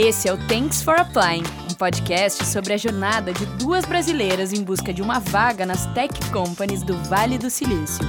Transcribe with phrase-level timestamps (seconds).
[0.00, 4.62] Esse é o Thanks for Applying, um podcast sobre a jornada de duas brasileiras em
[4.62, 8.04] busca de uma vaga nas tech companies do Vale do Silício.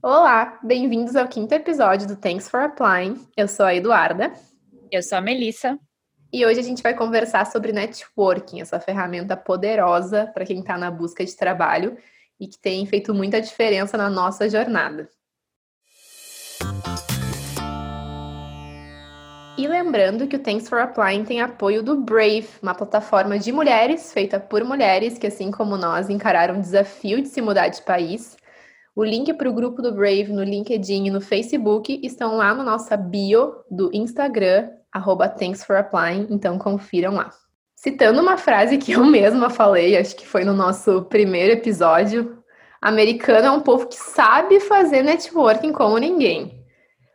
[0.00, 3.26] Olá, bem-vindos ao quinto episódio do Thanks for Applying.
[3.36, 4.32] Eu sou a Eduarda.
[4.92, 5.76] Eu sou a Melissa.
[6.32, 10.92] E hoje a gente vai conversar sobre networking, essa ferramenta poderosa para quem está na
[10.92, 11.98] busca de trabalho
[12.38, 15.08] e que tem feito muita diferença na nossa jornada.
[19.56, 24.12] E lembrando que o Thanks for Applying tem apoio do Brave, uma plataforma de mulheres
[24.12, 28.36] feita por mulheres que, assim como nós, encararam o desafio de se mudar de país.
[28.96, 32.64] O link para o grupo do Brave no LinkedIn e no Facebook estão lá na
[32.64, 34.70] nossa bio do Instagram,
[35.38, 37.30] Thanks for Applying, então confiram lá.
[37.76, 42.42] Citando uma frase que eu mesma falei, acho que foi no nosso primeiro episódio,
[42.84, 46.62] americano é um povo que sabe fazer networking como ninguém.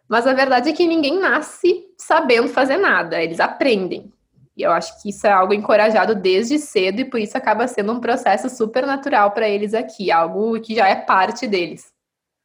[0.10, 4.12] Mas a verdade é que ninguém nasce sabendo fazer nada, eles aprendem.
[4.58, 7.94] E eu acho que isso é algo encorajado desde cedo e por isso acaba sendo
[7.94, 11.94] um processo super natural para eles aqui, algo que já é parte deles.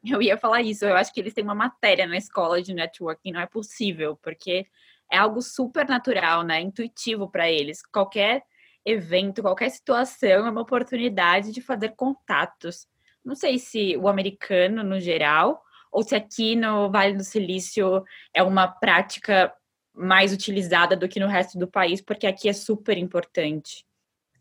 [0.04, 3.32] Eu ia falar isso, eu acho que eles têm uma matéria na escola de networking,
[3.32, 4.66] não é possível, porque
[5.10, 6.60] é algo super natural, né?
[6.60, 7.80] Intuitivo para eles.
[7.86, 8.42] Qualquer
[8.84, 12.86] evento, qualquer situação é uma oportunidade de fazer contatos.
[13.24, 18.02] Não sei se o americano no geral ou se aqui no Vale do Silício
[18.34, 19.52] é uma prática
[19.94, 23.84] mais utilizada do que no resto do país, porque aqui é super importante.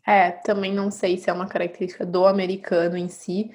[0.06, 3.50] É, também não sei se é uma característica do americano em si,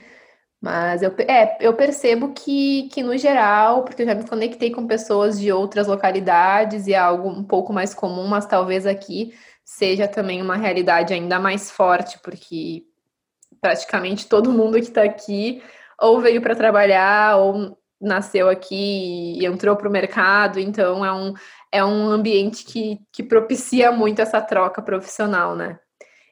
[0.62, 4.88] mas eu, é, eu percebo que, que, no geral, porque eu já me conectei com
[4.88, 10.08] pessoas de outras localidades e é algo um pouco mais comum, mas talvez aqui seja
[10.08, 12.84] também uma realidade ainda mais forte, porque
[13.60, 15.62] praticamente todo mundo que está aqui
[16.00, 21.34] ou veio para trabalhar ou nasceu aqui e entrou para o mercado, então é um,
[21.72, 25.78] é um ambiente que, que propicia muito essa troca profissional, né?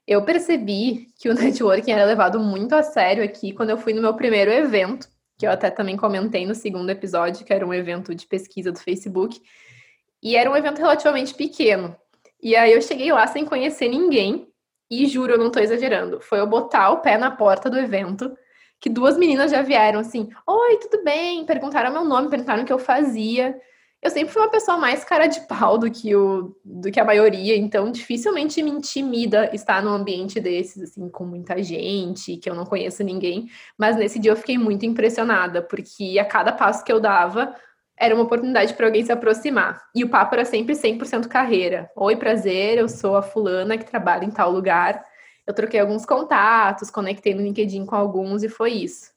[0.07, 4.01] Eu percebi que o networking era levado muito a sério aqui quando eu fui no
[4.01, 8.15] meu primeiro evento, que eu até também comentei no segundo episódio, que era um evento
[8.15, 9.39] de pesquisa do Facebook,
[10.23, 11.95] e era um evento relativamente pequeno.
[12.41, 14.46] E aí eu cheguei lá sem conhecer ninguém,
[14.89, 18.35] e juro, eu não estou exagerando, foi eu botar o pé na porta do evento,
[18.79, 21.45] que duas meninas já vieram assim: Oi, tudo bem?
[21.45, 23.59] Perguntaram meu nome, perguntaram o que eu fazia.
[24.01, 27.03] Eu sempre fui uma pessoa mais cara de pau do que, o, do que a
[27.03, 32.53] maioria, então dificilmente me intimida estar num ambiente desses, assim, com muita gente, que eu
[32.53, 33.47] não conheço ninguém.
[33.75, 37.55] Mas nesse dia eu fiquei muito impressionada, porque a cada passo que eu dava,
[37.99, 39.81] era uma oportunidade para alguém se aproximar.
[39.93, 41.89] E o papo era sempre 100% carreira.
[41.95, 45.03] Oi, prazer, eu sou a fulana que trabalha em tal lugar
[45.47, 49.15] eu troquei alguns contatos, conectei no LinkedIn com alguns e foi isso.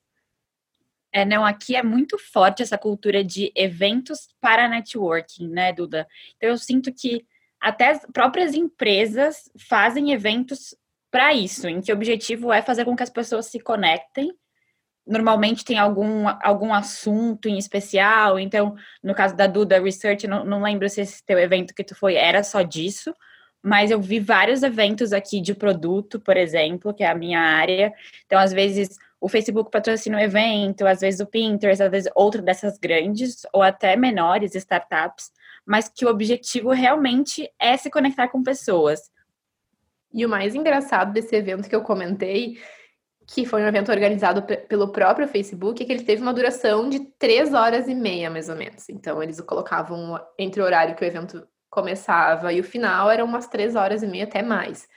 [1.13, 6.07] É, não, aqui é muito forte essa cultura de eventos para networking, né, Duda?
[6.37, 7.27] Então eu sinto que
[7.61, 10.73] até as próprias empresas fazem eventos
[11.11, 14.33] para isso, em que o objetivo é fazer com que as pessoas se conectem.
[15.11, 20.63] Normalmente tem algum, algum assunto em especial, então, no caso da Duda Research, não, não
[20.63, 23.13] lembro se esse teu evento que tu foi era só disso,
[23.61, 27.93] mas eu vi vários eventos aqui de produto, por exemplo, que é a minha área.
[28.25, 32.41] Então, às vezes, o Facebook patrocina um evento, às vezes o Pinterest, às vezes outro
[32.41, 35.31] dessas grandes ou até menores startups,
[35.67, 39.11] mas que o objetivo realmente é se conectar com pessoas.
[40.13, 42.59] E o mais engraçado desse evento que eu comentei,
[43.33, 47.55] que foi um evento organizado pelo próprio Facebook, que ele teve uma duração de três
[47.55, 48.89] horas e meia, mais ou menos.
[48.89, 53.27] Então, eles o colocavam entre o horário que o evento começava e o final eram
[53.27, 54.89] umas três horas e meia, até mais.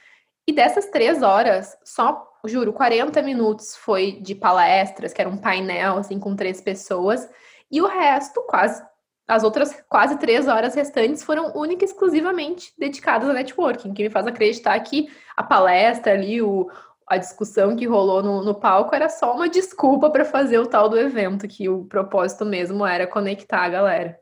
[0.48, 6.00] E dessas três horas, só, juro, 40 minutos foi de palestras, que era um painel,
[6.00, 7.30] assim, com três pessoas,
[7.72, 8.84] e o resto, quase,
[9.28, 14.10] as outras quase três horas restantes foram única e exclusivamente dedicadas a networking, que me
[14.10, 15.08] faz acreditar que
[15.38, 16.68] a palestra ali, o,
[17.08, 20.90] a discussão que rolou no, no palco era só uma desculpa para fazer o tal
[20.90, 24.20] do evento, que o propósito mesmo era conectar a galera.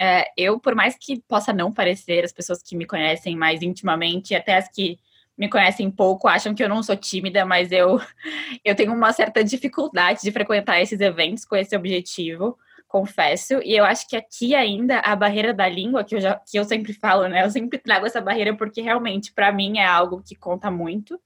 [0.00, 4.34] É, eu, por mais que possa não parecer, as pessoas que me conhecem mais intimamente,
[4.34, 4.98] até as que
[5.36, 8.00] me conhecem pouco, acham que eu não sou tímida, mas eu,
[8.64, 12.58] eu tenho uma certa dificuldade de frequentar esses eventos com esse objetivo,
[12.88, 13.54] confesso.
[13.64, 16.64] E eu acho que aqui ainda a barreira da língua, que eu, já, que eu
[16.64, 17.44] sempre falo, né?
[17.44, 21.18] Eu sempre trago essa barreira porque realmente, para mim, é algo que conta muito.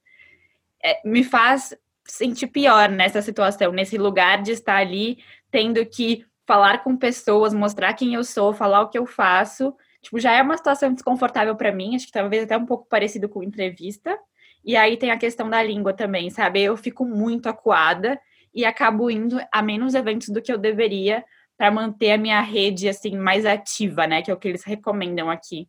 [0.87, 5.19] É, me faz sentir pior nessa situação, nesse lugar de estar ali
[5.51, 10.21] tendo que falar com pessoas, mostrar quem eu sou, falar o que eu faço, tipo,
[10.21, 13.43] já é uma situação desconfortável para mim, acho que talvez até um pouco parecido com
[13.43, 14.17] entrevista.
[14.65, 16.63] E aí tem a questão da língua também, sabe?
[16.63, 18.21] Eu fico muito acuada
[18.55, 21.25] e acabo indo a menos eventos do que eu deveria
[21.57, 24.23] para manter a minha rede assim mais ativa, né?
[24.23, 25.69] Que é o que eles recomendam aqui.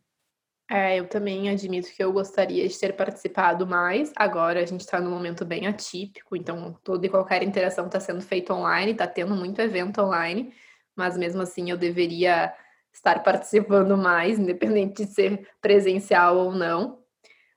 [0.70, 4.12] É, eu também admito que eu gostaria de ter participado mais.
[4.14, 8.20] Agora a gente está num momento bem atípico, então toda e qualquer interação está sendo
[8.20, 10.52] feita online, está tendo muito evento online,
[10.94, 12.52] mas mesmo assim eu deveria
[12.92, 16.98] estar participando mais, independente de ser presencial ou não.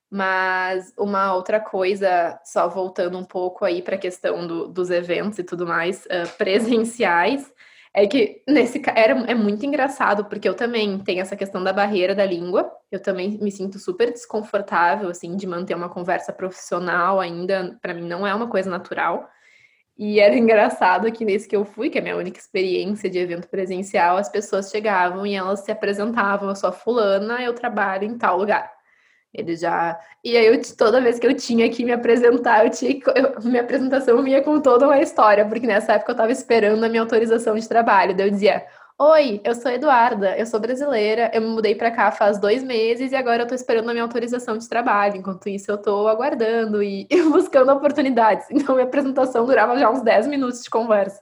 [0.10, 5.40] Mas uma outra coisa, só voltando um pouco aí para a questão do, dos eventos
[5.40, 7.52] e tudo mais uh, presenciais,
[7.94, 12.16] é que nesse era é muito engraçado, porque eu também tenho essa questão da barreira
[12.16, 12.72] da língua.
[12.92, 18.08] Eu também me sinto super desconfortável assim de manter uma conversa profissional ainda, para mim
[18.08, 19.30] não é uma coisa natural.
[19.98, 23.18] E era engraçado que nesse que eu fui, que é a minha única experiência de
[23.18, 28.04] evento presencial, as pessoas chegavam e elas se apresentavam, eu sou a fulana, eu trabalho
[28.04, 28.72] em tal lugar.
[29.34, 29.98] Ele já.
[30.24, 33.10] E aí, eu, toda vez que eu tinha que me apresentar, eu tinha que...
[33.10, 33.42] eu...
[33.44, 37.02] minha apresentação vinha com toda uma história, porque nessa época eu estava esperando a minha
[37.02, 38.16] autorização de trabalho.
[38.16, 38.66] Daí eu dizia:
[39.04, 43.12] Oi, eu sou Eduarda, eu sou brasileira, eu me mudei para cá faz dois meses
[43.12, 45.18] e agora eu estou esperando a minha autorização de trabalho.
[45.18, 47.08] Enquanto isso, eu estou aguardando e...
[47.10, 48.46] e buscando oportunidades.
[48.52, 51.20] Então, minha apresentação durava já uns 10 minutos de conversa.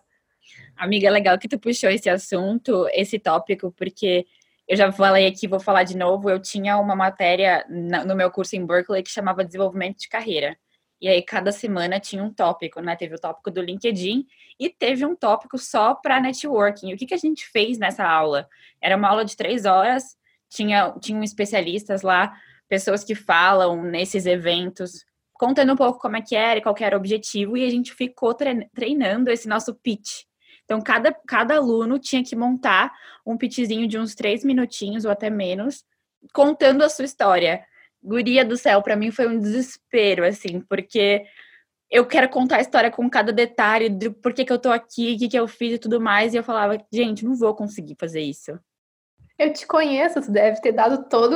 [0.75, 4.25] Amiga, é legal que tu puxou esse assunto, esse tópico, porque
[4.67, 6.29] eu já falei aqui, vou falar de novo.
[6.29, 10.57] Eu tinha uma matéria no meu curso em Berkeley que chamava Desenvolvimento de Carreira.
[11.01, 12.95] E aí, cada semana tinha um tópico, né?
[12.95, 14.25] Teve o tópico do LinkedIn
[14.59, 16.93] e teve um tópico só para networking.
[16.93, 18.47] O que, que a gente fez nessa aula?
[18.81, 20.17] Era uma aula de três horas,
[20.49, 22.35] tinha, tinham especialistas lá,
[22.67, 26.97] pessoas que falam nesses eventos, contando um pouco como é que era e qual era
[26.97, 30.23] o objetivo, e a gente ficou treinando esse nosso pitch.
[30.65, 32.93] Então, cada, cada aluno tinha que montar
[33.25, 35.83] um pitchzinho de uns três minutinhos ou até menos,
[36.33, 37.63] contando a sua história.
[38.01, 41.25] Guria do céu, para mim foi um desespero, assim, porque
[41.91, 45.15] eu quero contar a história com cada detalhe de por que, que eu tô aqui,
[45.15, 46.33] o que, que eu fiz e tudo mais.
[46.33, 48.57] E eu falava, gente, não vou conseguir fazer isso.
[49.39, 51.33] Eu te conheço, tu deve ter dado todo.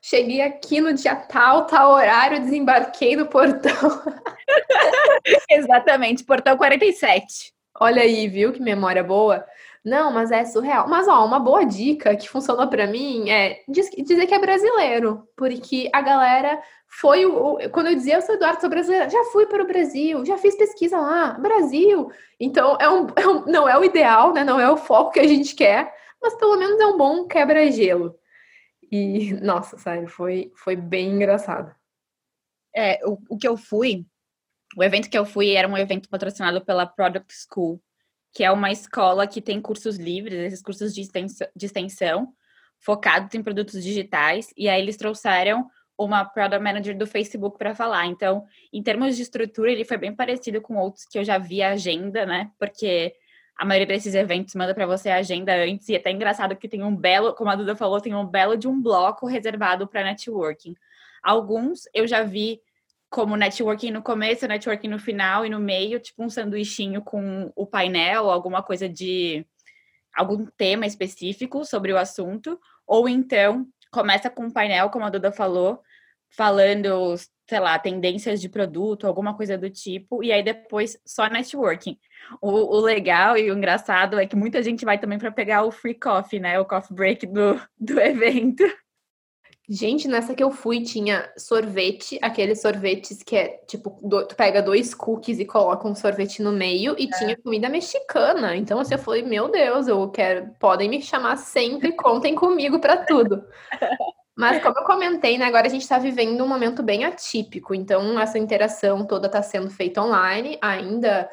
[0.00, 3.72] Cheguei aqui no dia tal, tal horário, desembarquei no portão.
[5.50, 7.52] Exatamente, portão 47.
[7.78, 9.44] Olha aí, viu que memória boa?
[9.84, 10.86] Não, mas é surreal.
[10.88, 15.88] Mas ó, uma boa dica que funcionou para mim é dizer que é brasileiro, porque
[15.92, 19.62] a galera foi o, quando eu dizia eu sou Eduardo, sou brasileira, já fui para
[19.62, 22.10] o Brasil, já fiz pesquisa lá, Brasil.
[22.38, 24.44] Então é um, é um, não é o ideal, né?
[24.44, 28.14] Não é o foco que a gente quer, mas pelo menos é um bom quebra-gelo.
[28.90, 31.74] E nossa, sério, foi foi bem engraçado.
[32.76, 34.06] É, o, o que eu fui
[34.76, 37.82] o evento que eu fui era um evento patrocinado pela Product School,
[38.32, 42.32] que é uma escola que tem cursos livres, esses cursos de extensão, de extensão
[42.78, 45.68] focados em produtos digitais, e aí eles trouxeram
[45.98, 48.06] uma Product Manager do Facebook para falar.
[48.06, 51.62] Então, em termos de estrutura, ele foi bem parecido com outros que eu já vi
[51.62, 52.50] a agenda, né?
[52.58, 53.14] Porque
[53.54, 56.68] a maioria desses eventos manda para você a agenda antes, e é até engraçado que
[56.68, 60.02] tem um belo, como a Duda falou, tem um belo de um bloco reservado para
[60.02, 60.74] networking.
[61.22, 62.62] Alguns eu já vi
[63.10, 67.66] como networking no começo, networking no final e no meio, tipo um sanduichinho com o
[67.66, 69.44] painel, alguma coisa de
[70.14, 75.32] algum tema específico sobre o assunto, ou então começa com um painel, como a Duda
[75.32, 75.82] falou,
[76.30, 77.16] falando,
[77.48, 81.98] sei lá, tendências de produto, alguma coisa do tipo, e aí depois só networking.
[82.40, 85.72] O, o legal e o engraçado é que muita gente vai também para pegar o
[85.72, 86.60] free coffee, né?
[86.60, 88.62] O coffee break do, do evento.
[89.72, 94.60] Gente, nessa que eu fui tinha sorvete, aqueles sorvetes que é tipo, do, tu pega
[94.60, 97.16] dois cookies e coloca um sorvete no meio, e é.
[97.16, 98.56] tinha comida mexicana.
[98.56, 102.96] Então assim, eu falei, meu Deus, eu quero, podem me chamar sempre, contem comigo para
[102.96, 103.44] tudo.
[104.36, 108.18] Mas como eu comentei, né, agora a gente está vivendo um momento bem atípico, então
[108.18, 111.30] essa interação toda está sendo feita online, ainda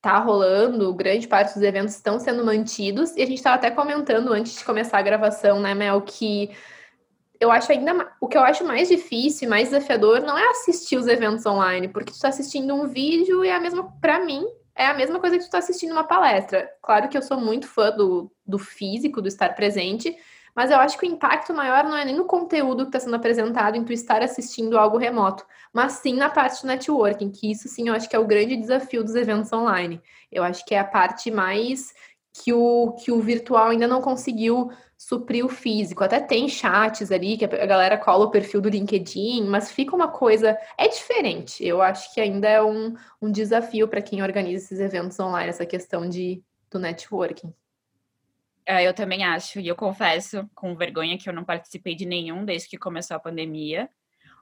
[0.00, 4.32] tá rolando, grande parte dos eventos estão sendo mantidos, e a gente estava até comentando
[4.32, 6.50] antes de começar a gravação, né, Mel, que
[7.40, 11.06] eu acho ainda o que eu acho mais difícil, mais desafiador, não é assistir os
[11.06, 14.86] eventos online, porque tu está assistindo um vídeo e é a mesma, para mim, é
[14.86, 16.70] a mesma coisa que tu está assistindo uma palestra.
[16.82, 20.16] Claro que eu sou muito fã do, do físico, do estar presente,
[20.54, 23.16] mas eu acho que o impacto maior não é nem no conteúdo que está sendo
[23.16, 27.68] apresentado, em tu estar assistindo algo remoto, mas sim na parte do networking, que isso
[27.68, 30.00] sim eu acho que é o grande desafio dos eventos online.
[30.32, 31.92] Eu acho que é a parte mais
[32.32, 36.02] que o, que o virtual ainda não conseguiu suprir o físico.
[36.02, 40.08] Até tem chats ali que a galera cola o perfil do LinkedIn, mas fica uma
[40.08, 40.58] coisa.
[40.78, 41.64] É diferente.
[41.64, 45.66] Eu acho que ainda é um, um desafio para quem organiza esses eventos online, essa
[45.66, 47.52] questão de, do networking.
[48.64, 52.44] É, eu também acho, e eu confesso com vergonha que eu não participei de nenhum
[52.44, 53.88] desde que começou a pandemia.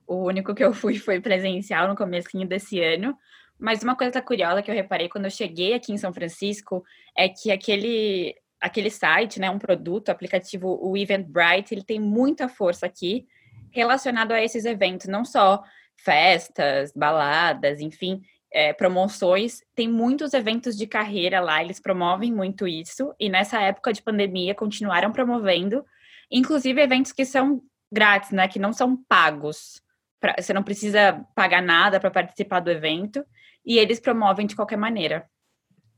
[0.07, 3.17] O único que eu fui foi presencial no comecinho desse ano.
[3.59, 6.85] Mas uma coisa curiosa que eu reparei quando eu cheguei aqui em São Francisco
[7.17, 8.35] é que aquele
[8.65, 13.27] aquele site, né, um produto, aplicativo, o Eventbrite, ele tem muita força aqui
[13.71, 15.63] relacionado a esses eventos, não só
[16.03, 19.61] festas, baladas, enfim, é, promoções.
[19.75, 24.55] Tem muitos eventos de carreira lá, eles promovem muito isso, e nessa época de pandemia
[24.55, 25.85] continuaram promovendo,
[26.31, 27.61] inclusive eventos que são
[27.93, 29.83] grátis, né, que não são pagos.
[30.19, 33.23] Pra, você não precisa pagar nada para participar do evento,
[33.63, 35.29] e eles promovem de qualquer maneira.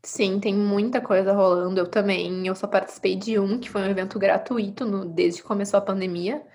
[0.06, 1.80] Sim, tem muita coisa rolando.
[1.80, 5.48] Eu também, eu só participei de um, que foi um evento gratuito no, desde que
[5.48, 6.46] começou a pandemia.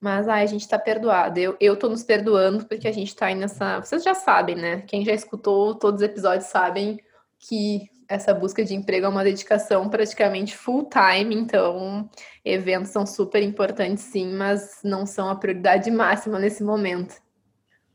[0.00, 1.38] Mas ai, a gente tá perdoado.
[1.38, 3.80] Eu, eu tô nos perdoando porque a gente tá aí nessa.
[3.80, 4.80] Vocês já sabem, né?
[4.86, 6.98] Quem já escutou todos os episódios sabem
[7.38, 12.08] que essa busca de emprego é uma dedicação praticamente full time, então
[12.42, 17.14] eventos são super importantes sim, mas não são a prioridade máxima nesse momento.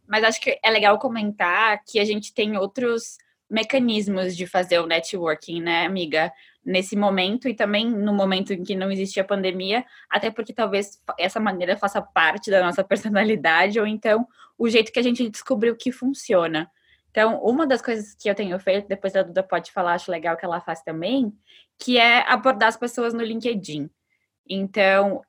[0.07, 3.17] Mas acho que é legal comentar que a gente tem outros
[3.49, 6.31] mecanismos de fazer o networking, né, amiga?
[6.63, 11.39] Nesse momento e também no momento em que não existia pandemia, até porque talvez essa
[11.39, 15.91] maneira faça parte da nossa personalidade, ou então o jeito que a gente descobriu que
[15.91, 16.69] funciona.
[17.11, 20.35] Então, uma das coisas que eu tenho feito, depois a Duda pode falar, acho legal
[20.35, 21.31] que ela faz também,
[21.79, 23.89] que é abordar as pessoas no LinkedIn.
[24.49, 25.21] Então,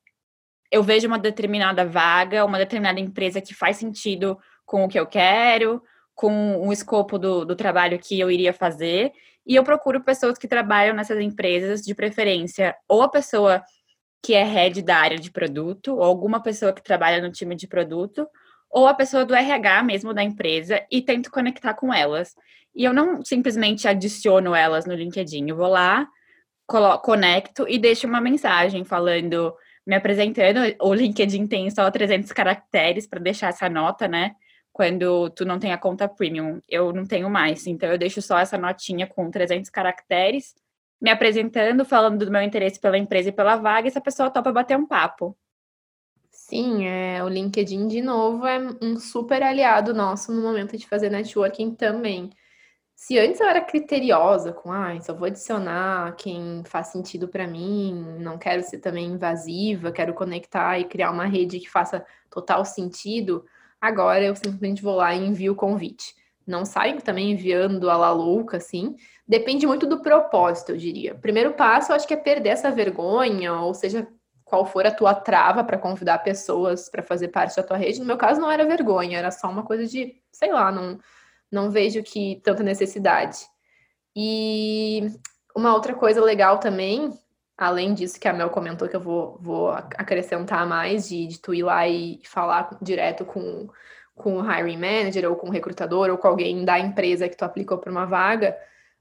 [0.70, 5.06] eu vejo uma determinada vaga, uma determinada empresa que faz sentido com o que eu
[5.06, 5.82] quero,
[6.16, 9.12] com o escopo do, do trabalho que eu iria fazer.
[9.46, 13.62] E eu procuro pessoas que trabalham nessas empresas, de preferência, ou a pessoa
[14.24, 17.68] que é head da área de produto, ou alguma pessoa que trabalha no time de
[17.68, 18.26] produto,
[18.68, 22.34] ou a pessoa do RH mesmo da empresa, e tento conectar com elas.
[22.74, 26.08] E eu não simplesmente adiciono elas no LinkedIn, eu vou lá,
[27.02, 29.54] conecto e deixo uma mensagem falando,
[29.86, 30.60] me apresentando.
[30.80, 34.34] O LinkedIn tem só 300 caracteres para deixar essa nota, né?
[34.76, 36.60] Quando tu não tem a conta premium.
[36.68, 40.54] Eu não tenho mais, então eu deixo só essa notinha com 300 caracteres,
[41.00, 44.52] me apresentando, falando do meu interesse pela empresa e pela vaga, e essa pessoa topa
[44.52, 45.34] bater um papo.
[46.30, 51.10] Sim, é, o LinkedIn, de novo, é um super aliado nosso no momento de fazer
[51.10, 52.28] networking também.
[52.94, 58.18] Se antes eu era criteriosa com, ah, só vou adicionar quem faz sentido para mim,
[58.18, 63.46] não quero ser também invasiva, quero conectar e criar uma rede que faça total sentido,
[63.80, 66.14] Agora eu simplesmente vou lá e envio o convite.
[66.46, 68.96] Não saio também enviando a la louca, assim.
[69.26, 71.14] Depende muito do propósito, eu diria.
[71.14, 74.06] Primeiro passo, eu acho que é perder essa vergonha, ou seja,
[74.44, 77.98] qual for a tua trava para convidar pessoas para fazer parte da tua rede.
[77.98, 80.98] No meu caso, não era vergonha, era só uma coisa de, sei lá, não,
[81.50, 83.38] não vejo que tanta necessidade.
[84.14, 85.10] E
[85.54, 87.10] uma outra coisa legal também
[87.56, 91.54] além disso que a Mel comentou, que eu vou, vou acrescentar mais, de, de tu
[91.54, 93.68] ir lá e falar direto com,
[94.14, 97.44] com o hiring manager, ou com o recrutador, ou com alguém da empresa que tu
[97.44, 98.56] aplicou para uma vaga,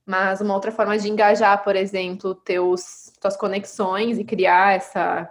[0.05, 5.29] mas uma outra forma de engajar, por exemplo, teus, tuas conexões e criar essa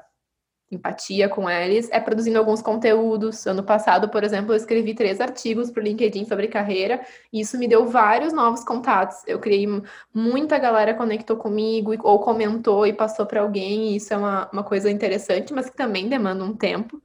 [0.71, 3.47] empatia com eles é produzindo alguns conteúdos.
[3.47, 7.01] Ano passado, por exemplo, eu escrevi três artigos para o LinkedIn sobre carreira
[7.33, 9.19] e isso me deu vários novos contatos.
[9.27, 9.67] Eu criei
[10.13, 13.93] muita galera conectou comigo ou comentou e passou para alguém.
[13.93, 17.01] E isso é uma, uma coisa interessante, mas que também demanda um tempo.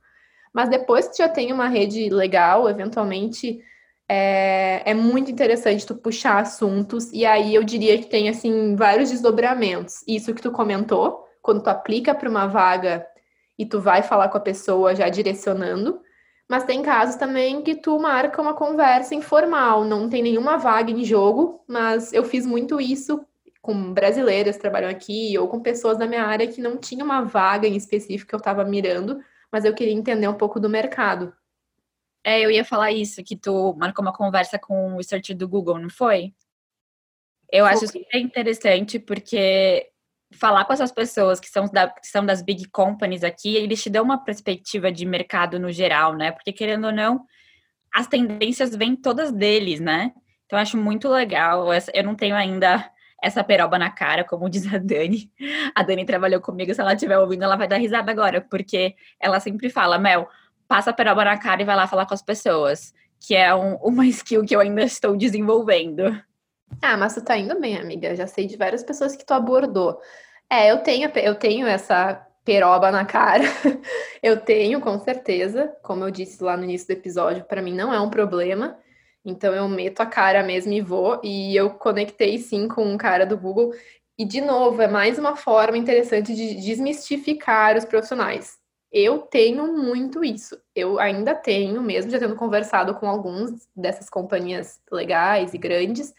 [0.54, 3.62] Mas depois que já tem uma rede legal, eventualmente
[4.08, 9.12] é, é muito interessante tu puxar assuntos e aí eu diria que tem assim vários
[9.12, 10.04] desdobramentos.
[10.08, 13.06] Isso que tu comentou, quando tu aplica para uma vaga
[13.60, 16.02] e tu vai falar com a pessoa já direcionando.
[16.48, 21.04] Mas tem casos também que tu marca uma conversa informal, não tem nenhuma vaga em
[21.04, 23.24] jogo, mas eu fiz muito isso
[23.62, 27.22] com brasileiras que trabalham aqui ou com pessoas da minha área que não tinha uma
[27.22, 29.20] vaga em específico que eu estava mirando,
[29.52, 31.34] mas eu queria entender um pouco do mercado.
[32.24, 35.78] É, eu ia falar isso, que tu marcou uma conversa com o research do Google,
[35.78, 36.34] não foi?
[37.52, 39.90] Eu acho super interessante, porque
[40.32, 43.90] falar com essas pessoas que são, da, que são das big companies aqui, eles te
[43.90, 46.32] dão uma perspectiva de mercado no geral, né?
[46.32, 47.26] Porque, querendo ou não,
[47.94, 50.12] as tendências vêm todas deles, né?
[50.46, 51.68] Então, acho muito legal.
[51.94, 52.90] Eu não tenho ainda
[53.22, 55.32] essa peroba na cara, como diz a Dani.
[55.76, 59.40] A Dani trabalhou comigo, se ela estiver ouvindo, ela vai dar risada agora, porque ela
[59.40, 60.28] sempre fala, Mel,
[60.68, 63.76] passa a peroba na cara e vai lá falar com as pessoas, que é um,
[63.76, 66.04] uma skill que eu ainda estou desenvolvendo.
[66.82, 68.16] Ah, mas tu tá indo bem, amiga.
[68.16, 70.00] Já sei de várias pessoas que tu abordou.
[70.50, 73.44] É, eu tenho, eu tenho essa peroba na cara.
[74.24, 75.76] eu tenho, com certeza.
[75.84, 78.78] Como eu disse lá no início do episódio, para mim não é um problema.
[79.26, 81.20] Então eu meto a cara mesmo e vou.
[81.24, 83.72] E eu conectei sim com um cara do Google.
[84.18, 88.58] E de novo, é mais uma forma interessante de desmistificar os profissionais.
[88.92, 90.60] Eu tenho muito isso.
[90.76, 96.14] Eu ainda tenho, mesmo já tendo conversado com alguns dessas companhias legais e grandes,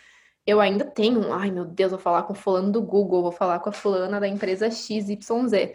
[0.47, 3.69] eu ainda tenho, ai meu Deus, vou falar com fulano do Google, vou falar com
[3.69, 5.73] a fulana da empresa XYZ.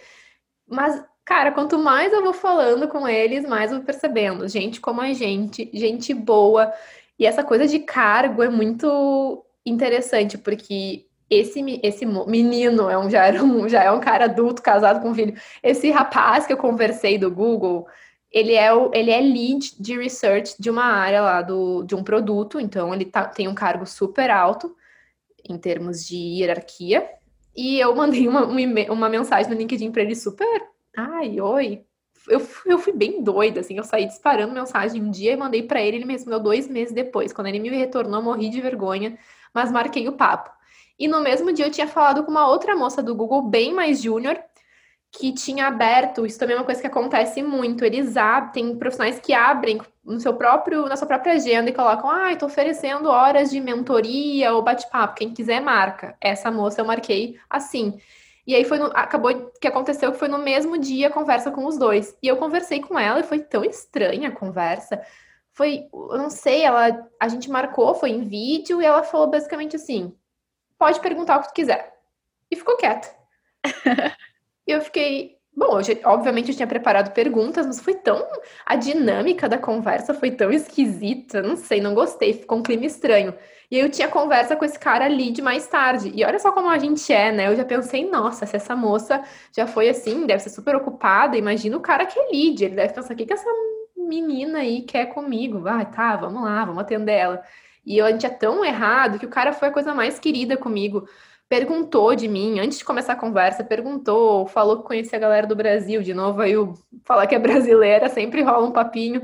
[0.67, 4.47] Mas, cara, quanto mais eu vou falando com eles, mais eu vou percebendo.
[4.47, 6.73] Gente como a gente, gente boa.
[7.17, 13.25] E essa coisa de cargo é muito interessante, porque esse, esse menino é um, já,
[13.25, 15.35] era um, já é um cara adulto, casado com filho.
[15.63, 17.87] Esse rapaz que eu conversei do Google,
[18.35, 22.03] ele é, o, ele é lead de research de uma área lá do, de um
[22.03, 24.75] produto, então ele tá, tem um cargo super alto
[25.47, 27.09] em termos de hierarquia.
[27.55, 28.45] E eu mandei uma,
[28.91, 30.67] uma mensagem no LinkedIn para ele super.
[30.97, 31.85] Ai, oi.
[32.27, 33.77] Eu, eu fui bem doida, assim.
[33.77, 35.97] Eu saí disparando mensagem um dia e mandei para ele.
[35.97, 37.31] Ele me respondeu dois meses depois.
[37.31, 39.17] Quando ele me retornou, morri de vergonha,
[39.53, 40.51] mas marquei o papo.
[40.99, 44.01] E no mesmo dia eu tinha falado com uma outra moça do Google, bem mais
[44.01, 44.37] júnior,
[45.17, 49.19] que tinha aberto, isso também é uma coisa que acontece muito, eles abrem, tem profissionais
[49.19, 53.49] que abrem no seu próprio, na sua própria agenda e colocam, ah, estou oferecendo horas
[53.49, 56.15] de mentoria ou bate-papo, quem quiser marca.
[56.19, 57.97] Essa moça eu marquei assim.
[58.45, 61.65] E aí foi no, acabou que aconteceu que foi no mesmo dia a conversa com
[61.65, 62.15] os dois.
[62.21, 65.01] E eu conversei com ela e foi tão estranha a conversa.
[65.51, 69.75] Foi, eu não sei, ela a gente marcou, foi em vídeo e ela falou basicamente
[69.75, 70.13] assim:
[70.77, 71.95] pode perguntar o que tu quiser.
[72.51, 73.09] E ficou quieta.
[74.67, 78.25] e eu fiquei, bom, eu já, obviamente eu tinha preparado perguntas, mas foi tão.
[78.65, 83.33] A dinâmica da conversa foi tão esquisita, não sei, não gostei, ficou um clima estranho.
[83.69, 86.11] E eu tinha conversa com esse cara ali de mais tarde.
[86.13, 87.47] E olha só como a gente é, né?
[87.47, 89.23] Eu já pensei, nossa, se essa moça
[89.55, 92.93] já foi assim, deve ser super ocupada, imagina o cara que é lead, ele deve
[92.93, 93.49] pensar, o que, que essa
[93.97, 95.67] menina aí quer comigo?
[95.67, 97.43] Ah, tá, vamos lá, vamos atender ela.
[97.85, 101.07] E a gente é tão errado que o cara foi a coisa mais querida comigo.
[101.47, 105.55] Perguntou de mim, antes de começar a conversa, perguntou, falou que conhecia a galera do
[105.55, 106.01] Brasil.
[106.01, 106.73] De novo, aí o
[107.03, 109.21] falar que é brasileira sempre rola um papinho.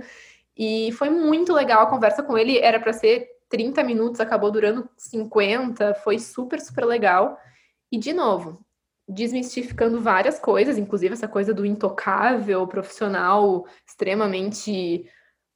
[0.55, 2.59] E foi muito legal a conversa com ele.
[2.59, 5.95] Era para ser 30 minutos, acabou durando 50.
[5.95, 7.37] Foi super, super legal.
[7.91, 8.63] E, de novo,
[9.07, 15.09] desmistificando várias coisas, inclusive essa coisa do intocável, profissional extremamente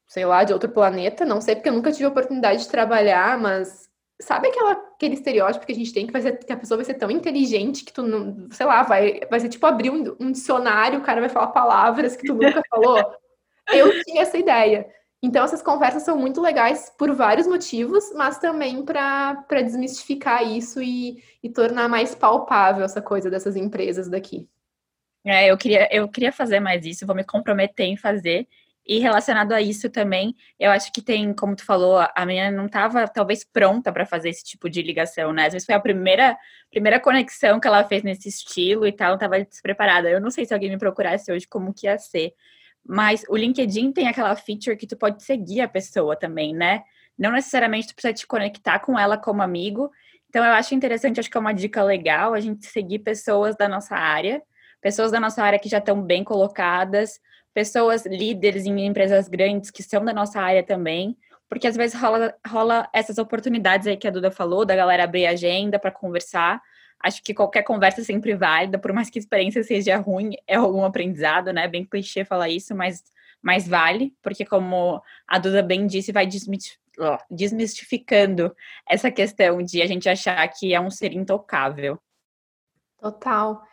[0.07, 3.37] sei lá, de outro planeta, não sei porque eu nunca tive a oportunidade de trabalhar,
[3.39, 3.89] mas
[4.21, 6.85] sabe aquela, aquele estereótipo que a gente tem que, vai ser, que a pessoa vai
[6.85, 10.31] ser tão inteligente que tu não, sei lá, vai, vai ser tipo abrir um, um
[10.31, 13.03] dicionário, o cara vai falar palavras que tu nunca falou.
[13.71, 14.87] Eu tinha essa ideia.
[15.21, 21.21] Então, essas conversas são muito legais por vários motivos, mas também para desmistificar isso e,
[21.41, 24.47] e tornar mais palpável essa coisa dessas empresas daqui.
[25.25, 28.47] É, eu queria, eu queria fazer mais isso, vou me comprometer em fazer.
[28.87, 32.67] E relacionado a isso também, eu acho que tem, como tu falou, a menina não
[32.67, 35.47] estava talvez pronta para fazer esse tipo de ligação, né?
[35.47, 36.37] Às vezes foi a primeira,
[36.69, 40.07] primeira conexão que ela fez nesse estilo e tal, estava despreparada.
[40.07, 42.33] Eu não sei se alguém me procurasse hoje como que ia ser.
[42.87, 46.83] Mas o LinkedIn tem aquela feature que tu pode seguir a pessoa também, né?
[47.17, 49.89] Não necessariamente tu precisa te conectar com ela como amigo.
[50.29, 53.67] Então eu acho interessante, acho que é uma dica legal a gente seguir pessoas da
[53.67, 54.43] nossa área,
[54.79, 57.19] pessoas da nossa área que já estão bem colocadas,
[57.55, 62.35] pessoas líderes em empresas grandes que são da nossa área também, porque às vezes rola,
[62.45, 66.61] rola essas oportunidades aí que a Duda falou, da galera abrir agenda para conversar.
[67.01, 70.55] Acho que qualquer conversa é sempre válida, por mais que a experiência seja ruim, é
[70.55, 71.65] algum aprendizado, né?
[71.65, 73.01] Bem clichê falar isso, mas,
[73.41, 76.27] mas vale, porque como a Duda bem disse, vai
[77.31, 78.53] desmistificando
[78.85, 81.97] essa questão de a gente achar que é um ser intocável.
[82.99, 83.63] Total.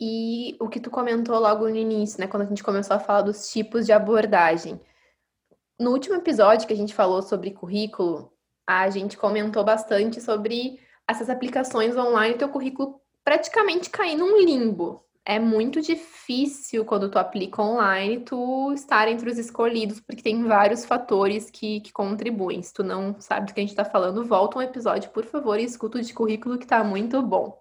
[0.00, 3.22] E o que tu comentou logo no início, né, quando a gente começou a falar
[3.22, 4.80] dos tipos de abordagem.
[5.78, 8.32] No último episódio que a gente falou sobre currículo,
[8.66, 15.04] a gente comentou bastante sobre essas aplicações online, teu currículo praticamente cair num limbo.
[15.24, 20.84] É muito difícil quando tu aplica online tu estar entre os escolhidos, porque tem vários
[20.84, 22.62] fatores que, que contribuem.
[22.62, 25.58] Se tu não sabe do que a gente está falando, volta um episódio, por favor,
[25.58, 27.60] e escuta o de currículo que tá muito bom.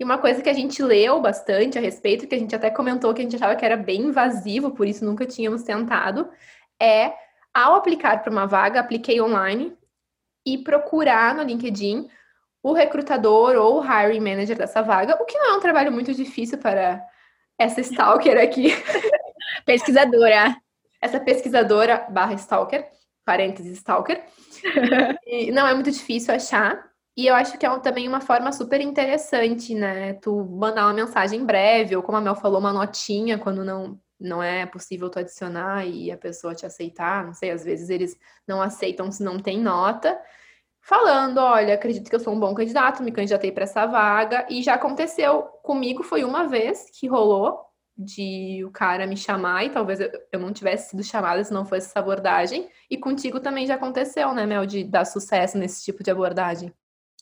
[0.00, 3.12] E uma coisa que a gente leu bastante a respeito, que a gente até comentou
[3.12, 6.30] que a gente achava que era bem invasivo, por isso nunca tínhamos tentado,
[6.80, 7.12] é
[7.52, 9.76] ao aplicar para uma vaga, apliquei online
[10.46, 12.08] e procurar no LinkedIn
[12.62, 16.14] o recrutador ou o hiring manager dessa vaga, o que não é um trabalho muito
[16.14, 17.04] difícil para
[17.58, 18.72] essa stalker aqui.
[19.66, 20.56] Pesquisadora.
[21.02, 22.86] Essa pesquisadora barra stalker,
[23.24, 24.22] parênteses stalker.
[25.26, 26.89] E não é muito difícil achar.
[27.20, 30.14] E eu acho que é também uma forma super interessante, né?
[30.14, 34.42] Tu mandar uma mensagem breve, ou como a Mel falou, uma notinha quando não, não
[34.42, 37.22] é possível tu adicionar e a pessoa te aceitar.
[37.26, 40.18] Não sei, às vezes eles não aceitam se não tem nota.
[40.80, 44.46] Falando, olha, acredito que eu sou um bom candidato, me candidatei para essa vaga.
[44.48, 47.60] E já aconteceu comigo, foi uma vez que rolou
[47.98, 51.66] de o cara me chamar e talvez eu, eu não tivesse sido chamada se não
[51.66, 52.70] fosse essa abordagem.
[52.90, 56.72] E contigo também já aconteceu, né, Mel, de dar sucesso nesse tipo de abordagem.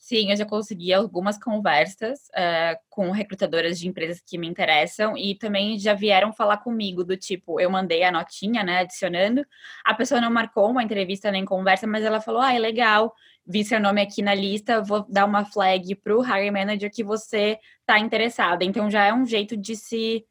[0.09, 5.35] Sim, eu já consegui algumas conversas uh, com recrutadoras de empresas que me interessam e
[5.35, 9.45] também já vieram falar comigo do tipo, eu mandei a notinha, né, adicionando,
[9.85, 13.13] a pessoa não marcou uma entrevista nem conversa, mas ela falou, ah, é legal,
[13.45, 17.03] vi seu nome aqui na lista, vou dar uma flag para o hiring manager que
[17.03, 18.65] você está interessada.
[18.65, 20.25] Então já é um jeito de se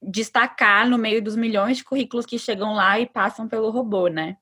[0.00, 4.36] destacar no meio dos milhões de currículos que chegam lá e passam pelo robô, né?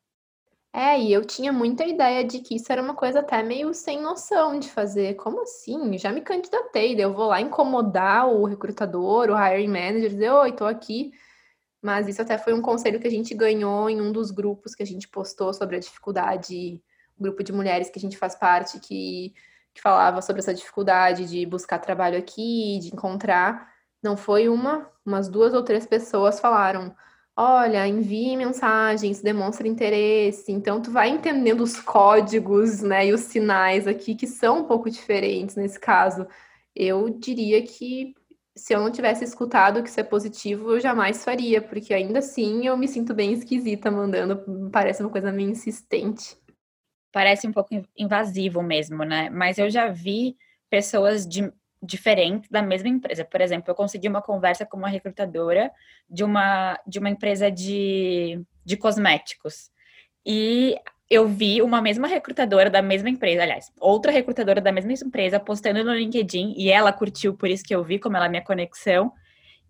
[0.72, 4.00] É, e eu tinha muita ideia de que isso era uma coisa até meio sem
[4.00, 5.14] noção de fazer.
[5.14, 5.98] Como assim?
[5.98, 10.52] Já me candidatei, daí eu vou lá incomodar o recrutador, o hiring manager, dizer, oi,
[10.52, 11.12] tô aqui.
[11.82, 14.82] Mas isso até foi um conselho que a gente ganhou em um dos grupos que
[14.82, 16.80] a gente postou sobre a dificuldade,
[17.18, 19.34] um grupo de mulheres que a gente faz parte, que,
[19.74, 23.72] que falava sobre essa dificuldade de buscar trabalho aqui, de encontrar.
[24.02, 26.94] Não foi uma, umas duas ou três pessoas falaram
[27.36, 30.52] olha, envie mensagens, demonstra interesse.
[30.52, 34.90] Então, tu vai entendendo os códigos, né, e os sinais aqui que são um pouco
[34.90, 36.26] diferentes nesse caso.
[36.74, 38.14] Eu diria que
[38.56, 42.66] se eu não tivesse escutado que isso é positivo, eu jamais faria, porque ainda assim
[42.66, 46.36] eu me sinto bem esquisita mandando, parece uma coisa meio insistente.
[47.12, 49.30] Parece um pouco invasivo mesmo, né?
[49.30, 50.36] Mas eu já vi
[50.70, 53.24] pessoas de diferentes da mesma empresa.
[53.24, 55.70] Por exemplo, eu consegui uma conversa com uma recrutadora
[56.08, 59.70] de uma, de uma empresa de, de cosméticos.
[60.24, 60.76] E
[61.08, 65.82] eu vi uma mesma recrutadora da mesma empresa, aliás, outra recrutadora da mesma empresa postando
[65.82, 69.12] no LinkedIn, e ela curtiu, por isso que eu vi, como ela é minha conexão,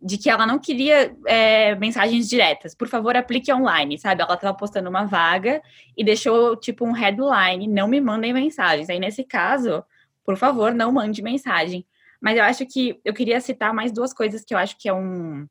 [0.03, 2.75] de que ela não queria é, mensagens diretas.
[2.75, 4.23] Por favor, aplique online, sabe?
[4.23, 5.63] Ela estava postando uma vaga
[5.97, 8.89] e deixou, tipo, um headline, não me mandem mensagens.
[8.89, 9.85] Aí, nesse caso,
[10.25, 11.85] por favor, não mande mensagem.
[12.21, 14.93] Mas eu acho que eu queria citar mais duas coisas que eu acho que é
[14.93, 15.47] um,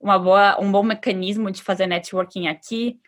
[0.00, 3.00] uma boa, um bom mecanismo de fazer networking aqui.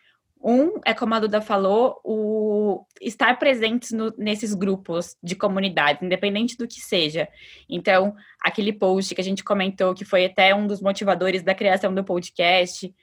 [0.42, 6.56] Um é, como a Duda falou, o estar presentes no, nesses grupos de comunidade, independente
[6.56, 7.28] do que seja.
[7.68, 11.94] Então, aquele post que a gente comentou, que foi até um dos motivadores da criação
[11.94, 12.94] do podcast,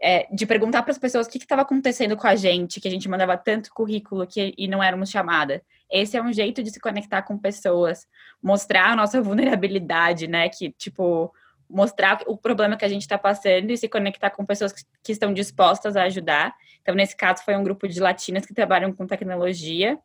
[0.00, 2.90] é, de perguntar para as pessoas o que estava acontecendo com a gente, que a
[2.90, 5.62] gente mandava tanto currículo que, e não éramos chamada.
[5.90, 8.06] Esse é um jeito de se conectar com pessoas,
[8.42, 10.48] mostrar a nossa vulnerabilidade, né?
[10.48, 11.32] Que, tipo,
[11.68, 15.12] mostrar o problema que a gente está passando e se conectar com pessoas que, que
[15.12, 16.54] estão dispostas a ajudar.
[16.82, 19.98] Então, nesse caso, foi um grupo de latinas que trabalham com tecnologia.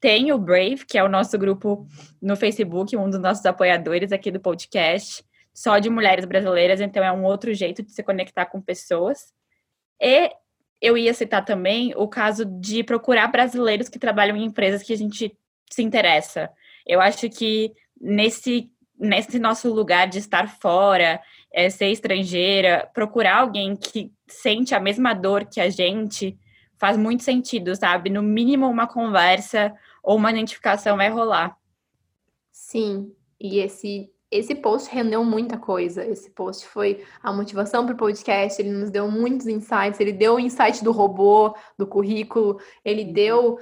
[0.00, 1.86] Tem o Brave, que é o nosso grupo
[2.20, 5.24] no Facebook, um dos nossos apoiadores aqui do podcast,
[5.58, 9.34] só de mulheres brasileiras, então é um outro jeito de se conectar com pessoas.
[10.00, 10.30] E
[10.80, 14.96] eu ia citar também o caso de procurar brasileiros que trabalham em empresas que a
[14.96, 15.36] gente
[15.68, 16.48] se interessa.
[16.86, 21.20] Eu acho que nesse, nesse nosso lugar de estar fora,
[21.52, 26.38] é, ser estrangeira, procurar alguém que sente a mesma dor que a gente
[26.78, 28.10] faz muito sentido, sabe?
[28.10, 31.58] No mínimo uma conversa ou uma identificação vai rolar.
[32.52, 36.04] Sim, e esse esse post rendeu muita coisa.
[36.04, 38.60] Esse post foi a motivação para o podcast.
[38.60, 40.00] Ele nos deu muitos insights.
[40.00, 42.60] Ele deu o insight do robô, do currículo.
[42.84, 43.12] Ele uhum.
[43.12, 43.58] deu,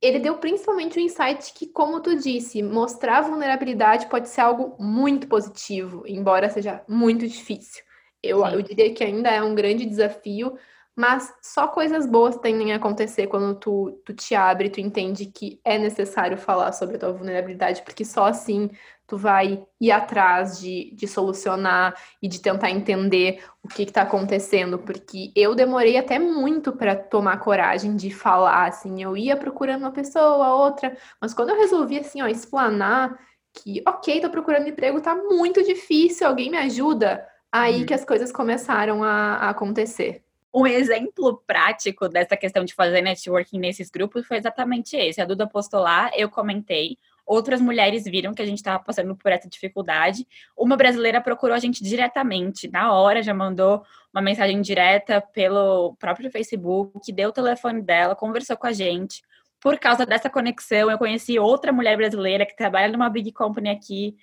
[0.00, 5.26] ele deu principalmente o insight que, como tu disse, mostrar vulnerabilidade pode ser algo muito
[5.26, 7.82] positivo, embora seja muito difícil.
[8.22, 10.58] Eu, eu diria que ainda é um grande desafio,
[10.98, 15.60] mas só coisas boas tendem a acontecer quando tu, tu te abre, tu entende que
[15.64, 18.68] é necessário falar sobre a tua vulnerabilidade, porque só assim
[19.06, 24.76] tu vai ir atrás de, de solucionar e de tentar entender o que está acontecendo,
[24.76, 29.92] porque eu demorei até muito para tomar coragem de falar, assim, eu ia procurando uma
[29.92, 33.16] pessoa, outra, mas quando eu resolvi, assim, ó, explanar
[33.52, 37.86] que, ok, tô procurando emprego, tá muito difícil, alguém me ajuda, aí hum.
[37.86, 40.24] que as coisas começaram a, a acontecer.
[40.58, 45.20] Um exemplo prático dessa questão de fazer networking nesses grupos foi exatamente esse.
[45.20, 49.30] A Duda postou lá, eu comentei, outras mulheres viram que a gente estava passando por
[49.30, 50.26] essa dificuldade.
[50.56, 56.28] Uma brasileira procurou a gente diretamente, na hora, já mandou uma mensagem direta pelo próprio
[56.28, 59.22] Facebook, deu o telefone dela, conversou com a gente.
[59.60, 64.16] Por causa dessa conexão, eu conheci outra mulher brasileira que trabalha numa big company aqui.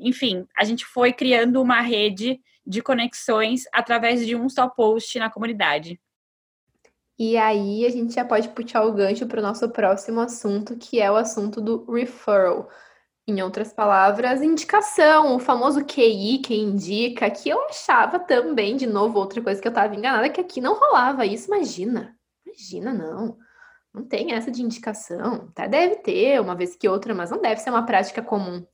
[0.00, 5.30] Enfim, a gente foi criando uma rede de conexões através de um só post na
[5.30, 6.00] comunidade.
[7.18, 11.00] E aí a gente já pode puxar o gancho para o nosso próximo assunto, que
[11.00, 12.70] é o assunto do referral.
[13.28, 19.18] Em outras palavras, indicação, o famoso QI, quem indica, que eu achava também, de novo,
[19.18, 22.16] outra coisa que eu estava enganada, que aqui não rolava isso, imagina.
[22.46, 23.36] Imagina, não.
[23.92, 25.48] Não tem essa de indicação.
[25.50, 28.64] Até deve ter, uma vez que outra, mas não deve ser uma prática comum.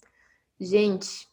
[0.59, 1.29] Gente,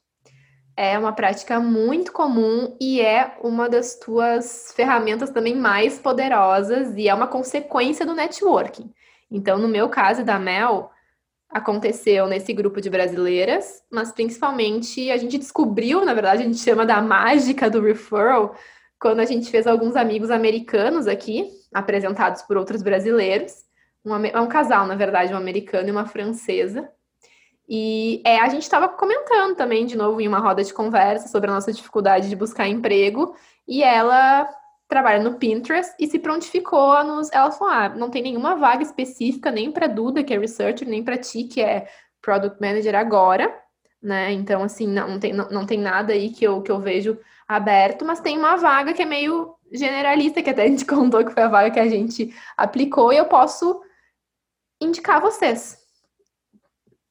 [0.76, 7.08] é uma prática muito comum e é uma das tuas ferramentas também mais poderosas e
[7.08, 8.92] é uma consequência do networking.
[9.30, 10.92] Então, no meu caso da Mel,
[11.50, 16.86] aconteceu nesse grupo de brasileiras, mas principalmente a gente descobriu, na verdade, a gente chama
[16.86, 18.56] da mágica do referral,
[19.00, 23.54] quando a gente fez alguns amigos americanos aqui, apresentados por outros brasileiros.
[24.04, 26.90] Um, é um casal, na verdade, um americano e uma francesa.
[27.68, 31.50] E é, a gente estava comentando também, de novo, em uma roda de conversa sobre
[31.50, 33.36] a nossa dificuldade de buscar emprego.
[33.68, 34.50] E ela
[34.88, 37.32] trabalha no Pinterest e se prontificou a nos.
[37.32, 41.04] Ela falou: ah, não tem nenhuma vaga específica, nem para Duda, que é researcher, nem
[41.04, 41.88] para ti, que é
[42.22, 43.54] product manager agora,
[44.02, 44.32] né?
[44.32, 48.06] Então, assim, não tem, não, não tem nada aí que eu, que eu vejo aberto,
[48.06, 51.44] mas tem uma vaga que é meio generalista, que até a gente contou que foi
[51.44, 53.82] a vaga que a gente aplicou, e eu posso
[54.82, 55.83] indicar vocês.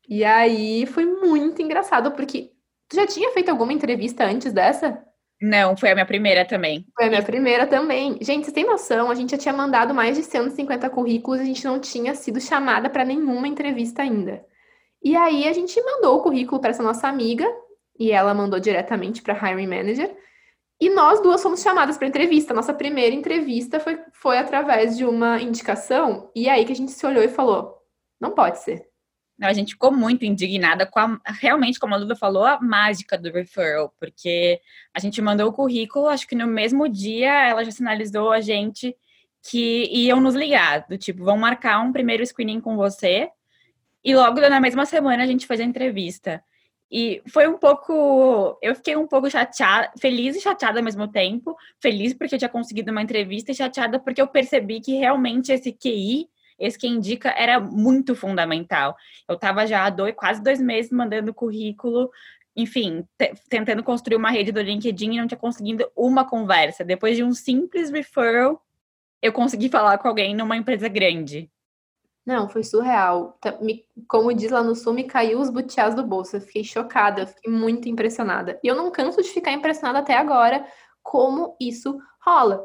[0.08, 2.50] E aí foi muito engraçado, porque
[2.88, 5.02] tu já tinha feito alguma entrevista antes dessa?
[5.40, 6.86] Não, foi a minha primeira também.
[6.94, 8.16] Foi a minha primeira também.
[8.20, 9.10] Gente, vocês têm noção?
[9.10, 12.40] A gente já tinha mandado mais de 150 currículos e a gente não tinha sido
[12.40, 14.44] chamada para nenhuma entrevista ainda.
[15.02, 17.44] E aí a gente mandou o currículo para essa nossa amiga
[17.98, 20.16] e ela mandou diretamente para hiring manager.
[20.80, 22.54] E nós duas fomos chamadas para entrevista.
[22.54, 26.30] Nossa primeira entrevista foi, foi através de uma indicação.
[26.36, 27.78] E aí que a gente se olhou e falou:
[28.20, 28.91] não pode ser
[29.48, 33.30] a gente ficou muito indignada com a, realmente, como a Luda falou, a mágica do
[33.30, 34.60] referral, porque
[34.94, 38.96] a gente mandou o currículo, acho que no mesmo dia ela já sinalizou a gente
[39.42, 43.28] que iam nos ligar, do tipo, vão marcar um primeiro screening com você,
[44.04, 46.42] e logo na mesma semana a gente fez a entrevista.
[46.94, 48.58] E foi um pouco.
[48.60, 51.56] Eu fiquei um pouco chateada, feliz e chateada ao mesmo tempo.
[51.80, 55.72] Feliz porque eu tinha conseguido uma entrevista e chateada porque eu percebi que realmente esse
[55.72, 56.28] QI
[56.62, 58.96] esse que indica era muito fundamental.
[59.28, 62.08] Eu estava já há dois, quase dois meses mandando currículo,
[62.54, 63.04] enfim,
[63.48, 66.84] tentando construir uma rede do LinkedIn e não tinha conseguido uma conversa.
[66.84, 68.64] Depois de um simples referral,
[69.20, 71.50] eu consegui falar com alguém numa empresa grande.
[72.24, 73.36] Não, foi surreal.
[73.40, 73.58] Tá,
[74.06, 76.36] como diz lá no sul, me caiu os butiás do bolso.
[76.36, 78.60] Eu fiquei chocada, fiquei muito impressionada.
[78.62, 80.64] E eu não canso de ficar impressionada até agora
[81.02, 82.64] como isso rola.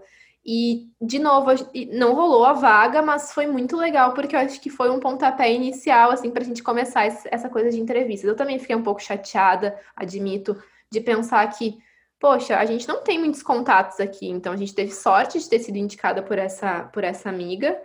[0.50, 1.52] E, de novo,
[1.92, 5.52] não rolou a vaga, mas foi muito legal, porque eu acho que foi um pontapé
[5.52, 8.30] inicial, assim, para a gente começar essa coisa de entrevistas.
[8.30, 10.56] Eu também fiquei um pouco chateada, admito,
[10.90, 11.78] de pensar que,
[12.18, 15.60] poxa, a gente não tem muitos contatos aqui, então a gente teve sorte de ter
[15.60, 17.78] sido indicada por essa, por essa amiga,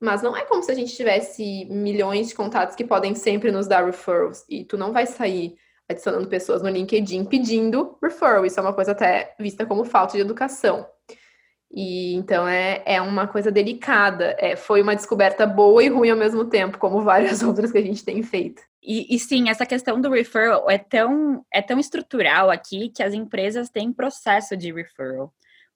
[0.00, 3.68] mas não é como se a gente tivesse milhões de contatos que podem sempre nos
[3.68, 5.56] dar referrals, e tu não vai sair
[5.88, 10.20] adicionando pessoas no LinkedIn pedindo referral, isso é uma coisa até vista como falta de
[10.20, 10.84] educação.
[11.70, 14.34] E então é, é uma coisa delicada.
[14.38, 17.82] É, foi uma descoberta boa e ruim ao mesmo tempo, como várias outras que a
[17.82, 18.62] gente tem feito.
[18.82, 23.12] E, e, sim, essa questão do referral é tão, é tão estrutural aqui que as
[23.12, 25.32] empresas têm processo de referral.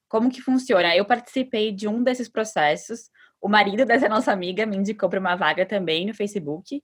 [0.08, 0.96] Como que funciona?
[0.96, 3.10] Eu participei de um desses processos.
[3.40, 6.82] O marido dessa nossa amiga me indicou para uma vaga também no Facebook.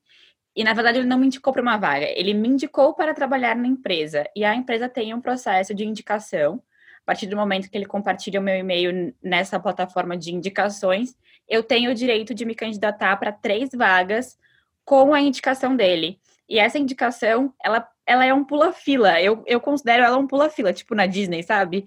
[0.56, 3.54] E na verdade ele não me indicou para uma vaga, ele me indicou para trabalhar
[3.54, 4.24] na empresa.
[4.34, 6.60] E a empresa tem um processo de indicação
[7.08, 11.16] partir do momento que ele compartilha o meu e-mail nessa plataforma de indicações,
[11.48, 14.38] eu tenho o direito de me candidatar para três vagas
[14.84, 16.20] com a indicação dele.
[16.46, 19.22] E essa indicação, ela, ela é um pula-fila.
[19.22, 21.86] Eu, eu considero ela um pula-fila, tipo na Disney, sabe?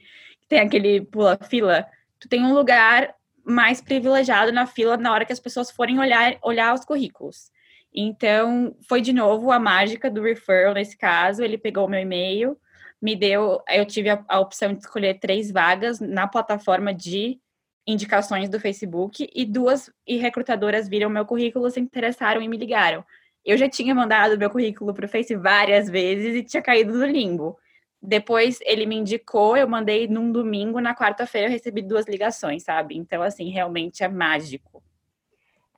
[0.50, 1.86] Tem aquele pula-fila.
[2.20, 3.14] Tu tem um lugar
[3.46, 7.52] mais privilegiado na fila na hora que as pessoas forem olhar, olhar os currículos.
[7.94, 11.44] Então, foi de novo a mágica do referral nesse caso.
[11.44, 12.58] Ele pegou meu e-mail,
[13.02, 17.40] me deu, eu tive a, a, opção de escolher três vagas na plataforma de
[17.88, 23.04] indicações do Facebook e duas e recrutadoras viram meu currículo, se interessaram e me ligaram.
[23.44, 27.06] Eu já tinha mandado meu currículo para o Face várias vezes e tinha caído no
[27.06, 27.58] limbo.
[28.00, 32.96] Depois ele me indicou, eu mandei num domingo, na quarta-feira eu recebi duas ligações, sabe?
[32.98, 34.84] Então, assim, realmente é mágico.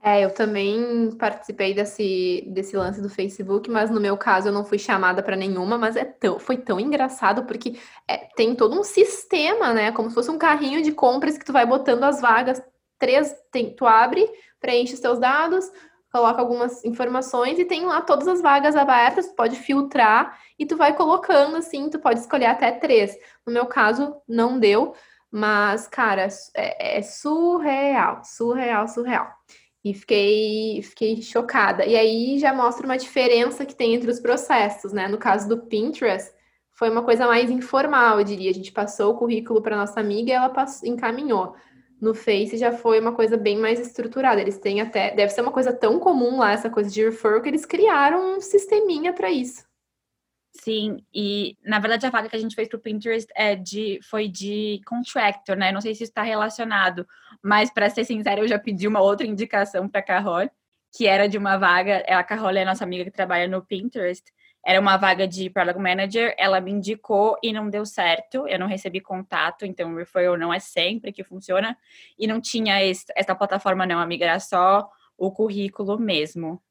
[0.05, 4.65] É, eu também participei desse, desse lance do Facebook, mas no meu caso eu não
[4.65, 8.83] fui chamada para nenhuma, mas é tão, foi tão engraçado porque é, tem todo um
[8.83, 9.93] sistema, né?
[9.93, 12.61] Como se fosse um carrinho de compras que tu vai botando as vagas.
[12.99, 15.71] Três, tem, tu abre, preenche os teus dados,
[16.11, 20.75] coloca algumas informações e tem lá todas as vagas abertas, tu pode filtrar e tu
[20.75, 23.17] vai colocando assim, tu pode escolher até três.
[23.47, 24.93] No meu caso, não deu,
[25.31, 29.31] mas, cara, é, é surreal, surreal, surreal.
[29.83, 31.85] E fiquei, fiquei chocada.
[31.85, 35.07] E aí já mostra uma diferença que tem entre os processos, né?
[35.09, 36.31] No caso do Pinterest,
[36.71, 38.49] foi uma coisa mais informal, eu diria.
[38.49, 41.55] A gente passou o currículo para nossa amiga e ela passou, encaminhou.
[41.99, 44.41] No Face já foi uma coisa bem mais estruturada.
[44.41, 45.13] Eles têm até.
[45.13, 48.41] Deve ser uma coisa tão comum lá, essa coisa de referral, que eles criaram um
[48.41, 49.63] sisteminha para isso.
[50.55, 53.99] Sim, e na verdade a vaga que a gente fez para o Pinterest é de,
[54.03, 55.71] foi de contractor, né?
[55.71, 57.07] Não sei se está relacionado,
[57.43, 60.49] mas para ser sincera, eu já pedi uma outra indicação para a Carol,
[60.95, 64.23] que era de uma vaga, a Carol é nossa amiga que trabalha no Pinterest,
[64.65, 68.67] era uma vaga de Product Manager, ela me indicou e não deu certo, eu não
[68.67, 71.77] recebi contato, então referral não é sempre que funciona,
[72.17, 72.75] e não tinha
[73.15, 76.61] essa plataforma não, amiga, era só o currículo mesmo.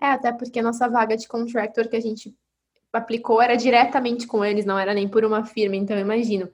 [0.00, 2.34] É, até porque a nossa vaga de contractor que a gente
[2.92, 6.50] aplicou era diretamente com eles, não era nem por uma firma, então imagino.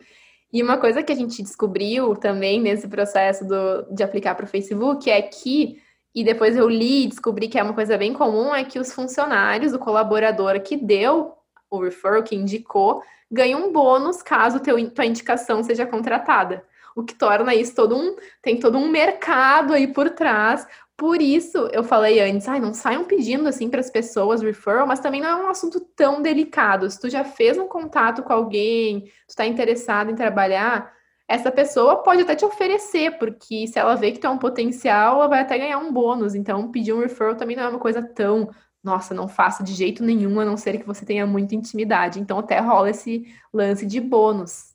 [0.54, 4.48] E uma coisa que a gente descobriu também nesse processo do, de aplicar para o
[4.48, 5.82] Facebook é que
[6.14, 8.92] e depois eu li e descobri que é uma coisa bem comum, é que os
[8.92, 11.32] funcionários, o colaborador que deu
[11.68, 16.64] o referral, que indicou, ganha um bônus caso teu, tua indicação seja contratada.
[16.94, 18.16] O que torna isso todo um.
[18.40, 20.66] Tem todo um mercado aí por trás.
[20.96, 25.00] Por isso eu falei antes, ai, não saiam pedindo assim para as pessoas referral, mas
[25.00, 26.88] também não é um assunto tão delicado.
[26.88, 30.94] Se tu já fez um contato com alguém, tu está interessado em trabalhar,
[31.26, 35.16] essa pessoa pode até te oferecer, porque se ela vê que tu é um potencial,
[35.16, 36.34] ela vai até ganhar um bônus.
[36.34, 38.50] Então, pedir um referral também não é uma coisa tão,
[38.82, 42.20] nossa, não faça de jeito nenhum, a não ser que você tenha muita intimidade.
[42.20, 44.73] Então, até rola esse lance de bônus.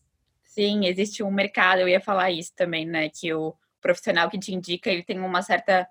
[0.60, 3.08] Sim, existe um mercado, eu ia falar isso também, né?
[3.08, 5.88] Que o profissional que te indica, ele tem uma certa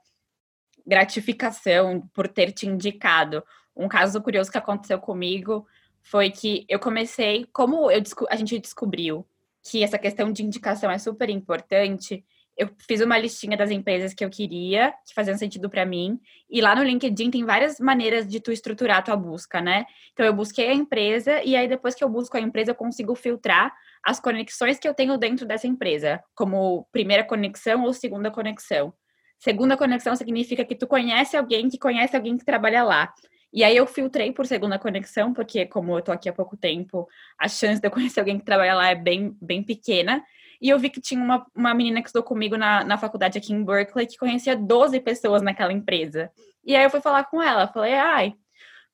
[0.87, 3.43] gratificação por ter te indicado.
[3.75, 5.67] Um caso curioso que aconteceu comigo
[6.03, 9.27] foi que eu comecei, como eu, a gente descobriu
[9.63, 12.23] que essa questão de indicação é super importante,
[12.59, 16.19] eu fiz uma listinha das empresas que eu queria, que faziam sentido para mim,
[16.51, 19.87] e lá no LinkedIn tem várias maneiras de tu estruturar a tua busca, né?
[20.13, 23.15] Então eu busquei a empresa e aí depois que eu busco a empresa eu consigo
[23.15, 23.73] filtrar
[24.05, 28.93] as conexões que eu tenho dentro dessa empresa, como primeira conexão ou segunda conexão.
[29.39, 33.15] Segunda conexão significa que tu conhece alguém que conhece alguém que trabalha lá.
[33.53, 37.07] E aí eu filtrei por segunda conexão, porque como eu tô aqui há pouco tempo,
[37.39, 40.25] a chance de eu conhecer alguém que trabalha lá é bem, bem pequena.
[40.61, 43.53] E eu vi que tinha uma, uma menina que estudou comigo na, na faculdade aqui
[43.53, 46.31] em Berkeley que conhecia 12 pessoas naquela empresa.
[46.65, 48.35] E aí eu fui falar com ela, falei, ai,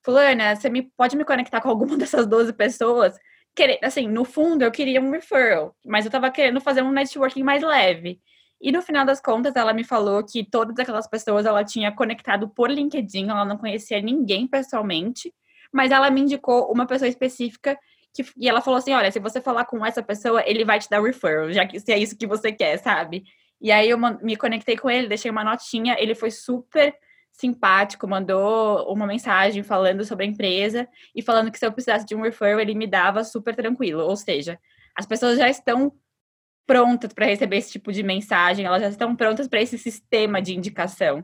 [0.03, 3.17] fulana, você me, pode me conectar com alguma dessas 12 pessoas?
[3.55, 7.43] Querer, assim, no fundo eu queria um referral, mas eu tava querendo fazer um networking
[7.43, 8.19] mais leve.
[8.61, 12.49] E no final das contas, ela me falou que todas aquelas pessoas ela tinha conectado
[12.49, 15.33] por LinkedIn, ela não conhecia ninguém pessoalmente,
[15.71, 17.77] mas ela me indicou uma pessoa específica
[18.15, 20.89] que, e ela falou assim: olha, se você falar com essa pessoa, ele vai te
[20.89, 23.23] dar referral, já que se é isso que você quer, sabe?
[23.61, 26.95] E aí eu me conectei com ele, deixei uma notinha, ele foi super
[27.31, 32.15] simpático, mandou uma mensagem falando sobre a empresa e falando que se eu precisasse de
[32.15, 34.03] um referral, ele me dava super tranquilo.
[34.03, 34.57] Ou seja,
[34.95, 35.91] as pessoas já estão
[36.65, 40.55] prontas para receber esse tipo de mensagem, elas já estão prontas para esse sistema de
[40.55, 41.23] indicação.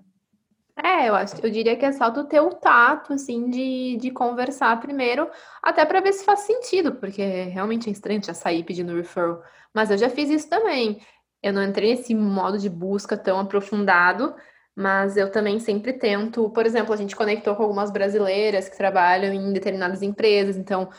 [0.84, 4.80] É, eu acho, eu diria que é só do teu tato, assim, de, de conversar
[4.80, 5.30] primeiro,
[5.62, 9.44] até para ver se faz sentido, porque realmente é estranho já sair pedindo referral.
[9.74, 11.00] Mas eu já fiz isso também.
[11.42, 14.36] Eu não entrei nesse modo de busca tão aprofundado,
[14.76, 19.34] mas eu também sempre tento, por exemplo, a gente conectou com algumas brasileiras que trabalham
[19.34, 20.90] em determinadas empresas, então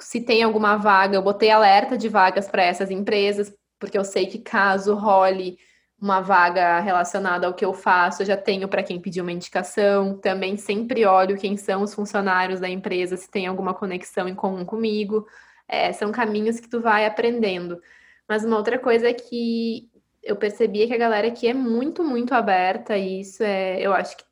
[0.00, 4.26] se tem alguma vaga, eu botei alerta de vagas para essas empresas, porque eu sei
[4.26, 5.56] que caso role
[6.02, 10.18] uma vaga relacionada ao que eu faço, eu já tenho para quem pedir uma indicação.
[10.18, 14.64] Também sempre olho quem são os funcionários da empresa, se tem alguma conexão em comum
[14.64, 15.24] comigo.
[15.68, 17.80] É, são caminhos que tu vai aprendendo.
[18.28, 19.88] Mas uma outra coisa é que
[20.24, 24.16] eu percebi que a galera aqui é muito, muito aberta, e isso é, eu acho
[24.16, 24.24] que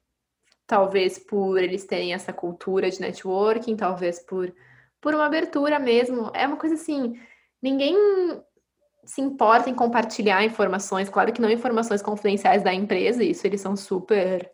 [0.66, 4.52] talvez por eles terem essa cultura de networking, talvez por,
[5.00, 6.32] por uma abertura mesmo.
[6.34, 7.14] É uma coisa assim,
[7.62, 7.96] ninguém
[9.10, 13.74] se importa em compartilhar informações, claro que não informações confidenciais da empresa, isso eles são
[13.74, 14.48] super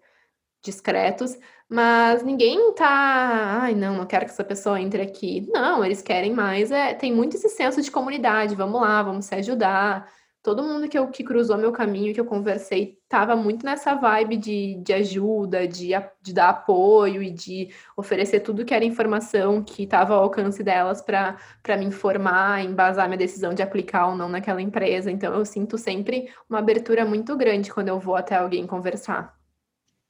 [0.65, 1.37] discretos,
[1.69, 5.47] mas ninguém tá, ai, não, não quero que essa pessoa entre aqui.
[5.53, 9.35] Não, eles querem mais, é, tem muito esse senso de comunidade, vamos lá, vamos se
[9.35, 10.11] ajudar
[10.47, 14.37] todo mundo que, eu, que cruzou meu caminho, que eu conversei, estava muito nessa vibe
[14.37, 15.89] de, de ajuda, de,
[16.23, 21.03] de dar apoio e de oferecer tudo que era informação que estava ao alcance delas
[21.03, 21.37] para
[21.77, 25.11] me informar, embasar minha decisão de aplicar ou não naquela empresa.
[25.11, 29.37] Então, eu sinto sempre uma abertura muito grande quando eu vou até alguém conversar.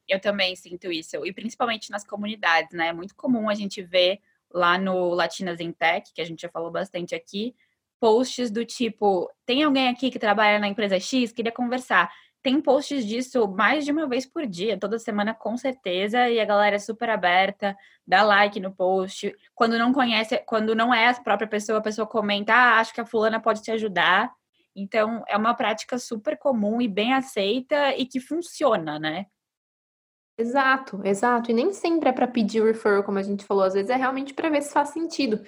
[0.07, 2.89] Eu também sinto isso, e principalmente nas comunidades, né?
[2.89, 4.20] É muito comum a gente ver
[4.53, 7.55] lá no Latinas em Tech, que a gente já falou bastante aqui,
[8.07, 12.09] posts do tipo: tem alguém aqui que trabalha na empresa X, queria conversar.
[12.40, 16.44] Tem posts disso mais de uma vez por dia, toda semana com certeza, e a
[16.44, 17.76] galera é super aberta,
[18.07, 19.34] dá like no post.
[19.52, 23.00] Quando não conhece, quando não é a própria pessoa, a pessoa comenta: ah, acho que
[23.00, 24.32] a fulana pode te ajudar.
[24.76, 29.26] Então, é uma prática super comum e bem aceita e que funciona, né?
[30.38, 31.50] Exato, exato.
[31.50, 34.32] E nem sempre é para pedir referral, como a gente falou, às vezes é realmente
[34.32, 35.40] para ver se faz sentido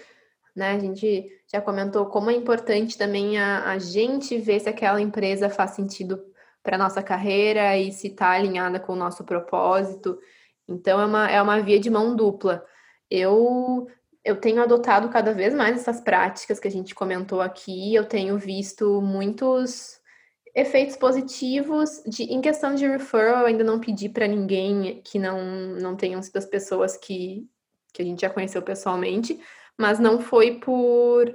[0.59, 0.73] né?
[0.73, 5.49] A gente já comentou como é importante também a, a gente ver se aquela empresa
[5.49, 6.23] faz sentido
[6.63, 10.19] para nossa carreira e se está alinhada com o nosso propósito.
[10.69, 12.65] Então é uma, é uma via de mão dupla.
[13.11, 13.87] Eu
[14.25, 17.95] eu tenho adotado cada vez mais essas práticas que a gente comentou aqui.
[17.95, 19.99] Eu tenho visto muitos
[20.55, 23.41] efeitos positivos de, em questão de referral.
[23.41, 25.41] Eu ainda não pedi para ninguém que não,
[25.81, 27.49] não tenham sido as pessoas que,
[27.95, 29.41] que a gente já conheceu pessoalmente,
[29.79, 31.35] mas não foi por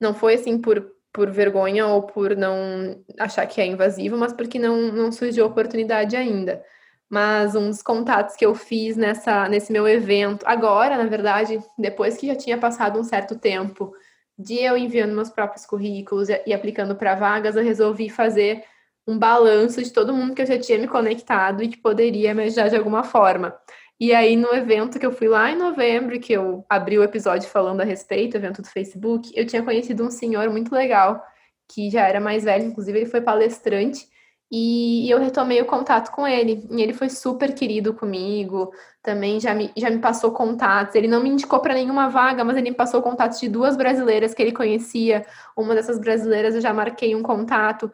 [0.00, 4.58] não foi assim por, por vergonha ou por não achar que é invasivo, mas porque
[4.58, 6.64] não, não surgiu oportunidade ainda.
[7.08, 12.28] Mas uns contatos que eu fiz nessa, nesse meu evento, agora, na verdade, depois que
[12.28, 13.92] já tinha passado um certo tempo
[14.38, 18.64] de eu enviando meus próprios currículos e, e aplicando para vagas, eu resolvi fazer
[19.06, 22.44] um balanço de todo mundo que eu já tinha me conectado e que poderia me
[22.44, 23.54] ajudar de alguma forma.
[24.00, 27.50] E aí, no evento que eu fui lá em novembro, que eu abri o episódio
[27.50, 31.22] falando a respeito, evento do Facebook, eu tinha conhecido um senhor muito legal,
[31.68, 34.08] que já era mais velho, inclusive ele foi palestrante,
[34.50, 36.66] e eu retomei o contato com ele.
[36.70, 38.72] E ele foi super querido comigo,
[39.02, 40.94] também já me, já me passou contatos.
[40.94, 44.34] Ele não me indicou para nenhuma vaga, mas ele me passou contatos de duas brasileiras
[44.34, 45.24] que ele conhecia.
[45.56, 47.92] Uma dessas brasileiras eu já marquei um contato,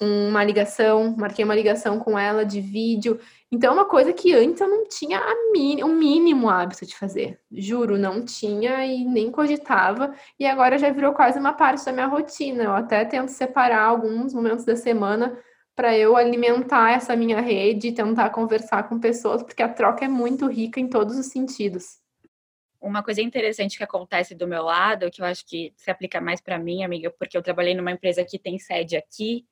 [0.00, 3.20] uma ligação, marquei uma ligação com ela de vídeo.
[3.52, 5.20] Então, é uma coisa que antes eu não tinha
[5.84, 7.38] o mínimo hábito de fazer.
[7.50, 10.14] Juro, não tinha e nem cogitava.
[10.38, 12.64] E agora já virou quase uma parte da minha rotina.
[12.64, 15.38] Eu até tento separar alguns momentos da semana
[15.78, 20.08] para eu alimentar essa minha rede e tentar conversar com pessoas, porque a troca é
[20.08, 22.00] muito rica em todos os sentidos.
[22.80, 26.40] Uma coisa interessante que acontece do meu lado, que eu acho que se aplica mais
[26.40, 29.46] para mim, amiga, porque eu trabalhei numa empresa que tem sede aqui,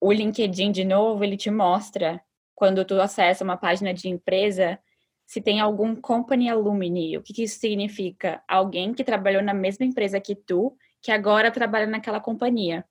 [0.00, 2.20] o LinkedIn, de novo, ele te mostra
[2.54, 4.78] quando tu acessa uma página de empresa,
[5.26, 7.18] se tem algum company alumni.
[7.18, 8.42] O que, que isso significa?
[8.48, 12.84] Alguém que trabalhou na mesma empresa que tu, que agora trabalha naquela companhia.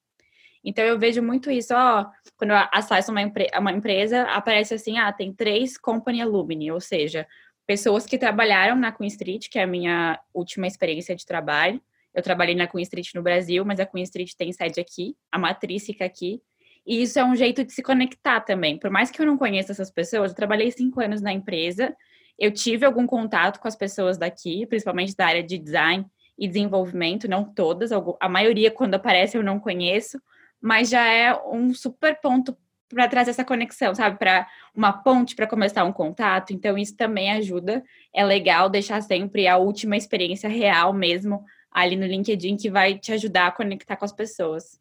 [0.63, 4.97] Então eu vejo muito isso, ó, quando eu acesso uma, empre uma empresa, aparece assim,
[4.97, 7.27] ah, tem três company alumni, ou seja,
[7.67, 11.79] pessoas que trabalharam na Queen Street, que é a minha última experiência de trabalho.
[12.13, 15.37] Eu trabalhei na Queen Street no Brasil, mas a Queen Street tem sede aqui, a
[15.37, 16.41] matriz fica aqui.
[16.85, 18.77] E isso é um jeito de se conectar também.
[18.77, 21.95] Por mais que eu não conheça essas pessoas, eu trabalhei cinco anos na empresa,
[22.37, 26.05] eu tive algum contato com as pessoas daqui, principalmente da área de design
[26.37, 30.21] e desenvolvimento, não todas, a maioria quando aparece eu não conheço,
[30.61, 32.55] mas já é um super ponto
[32.89, 34.17] para trazer essa conexão, sabe?
[34.17, 36.53] Para uma ponte para começar um contato.
[36.53, 37.83] Então, isso também ajuda.
[38.13, 43.11] É legal deixar sempre a última experiência real mesmo ali no LinkedIn, que vai te
[43.11, 44.79] ajudar a conectar com as pessoas.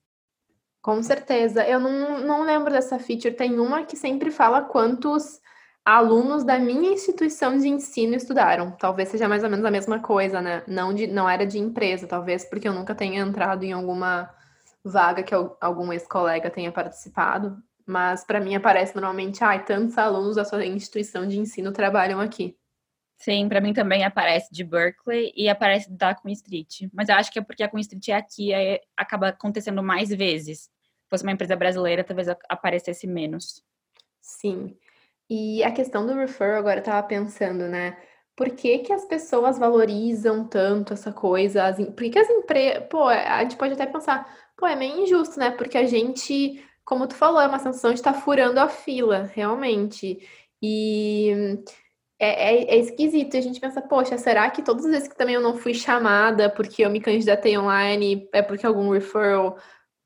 [0.84, 1.66] Com certeza.
[1.66, 3.32] Eu não, não lembro dessa feature.
[3.32, 5.40] Tem uma que sempre fala quantos
[5.82, 8.70] alunos da minha instituição de ensino estudaram.
[8.72, 10.62] Talvez seja mais ou menos a mesma coisa, né?
[10.68, 14.28] Não, de, não era de empresa, talvez porque eu nunca tenha entrado em alguma
[14.84, 17.56] vaga que algum ex-colega tenha participado.
[17.86, 22.20] Mas para mim aparece normalmente, ai, ah, tantos alunos da sua instituição de ensino trabalham
[22.20, 22.58] aqui.
[23.16, 26.90] Sim, para mim também aparece de Berkeley e aparece da Queen Street.
[26.92, 30.10] Mas eu acho que é porque a Queen Street é aqui, aí acaba acontecendo mais
[30.10, 30.73] vezes
[31.14, 33.62] fosse uma empresa brasileira, talvez aparecesse menos.
[34.20, 34.76] Sim.
[35.30, 37.96] E a questão do referral, agora eu tava pensando, né?
[38.36, 41.64] Por que, que as pessoas valorizam tanto essa coisa?
[41.64, 42.84] As, por que, que as empresas.
[42.90, 45.50] Pô, a gente pode até pensar, pô, é meio injusto, né?
[45.52, 49.30] Porque a gente, como tu falou, é uma sensação de estar tá furando a fila,
[49.32, 50.18] realmente.
[50.60, 51.62] E
[52.18, 53.36] é, é, é, esquisito.
[53.36, 56.48] A gente pensa, poxa, será que todas as vezes que também eu não fui chamada
[56.50, 59.58] porque eu me candidatei online é porque algum referral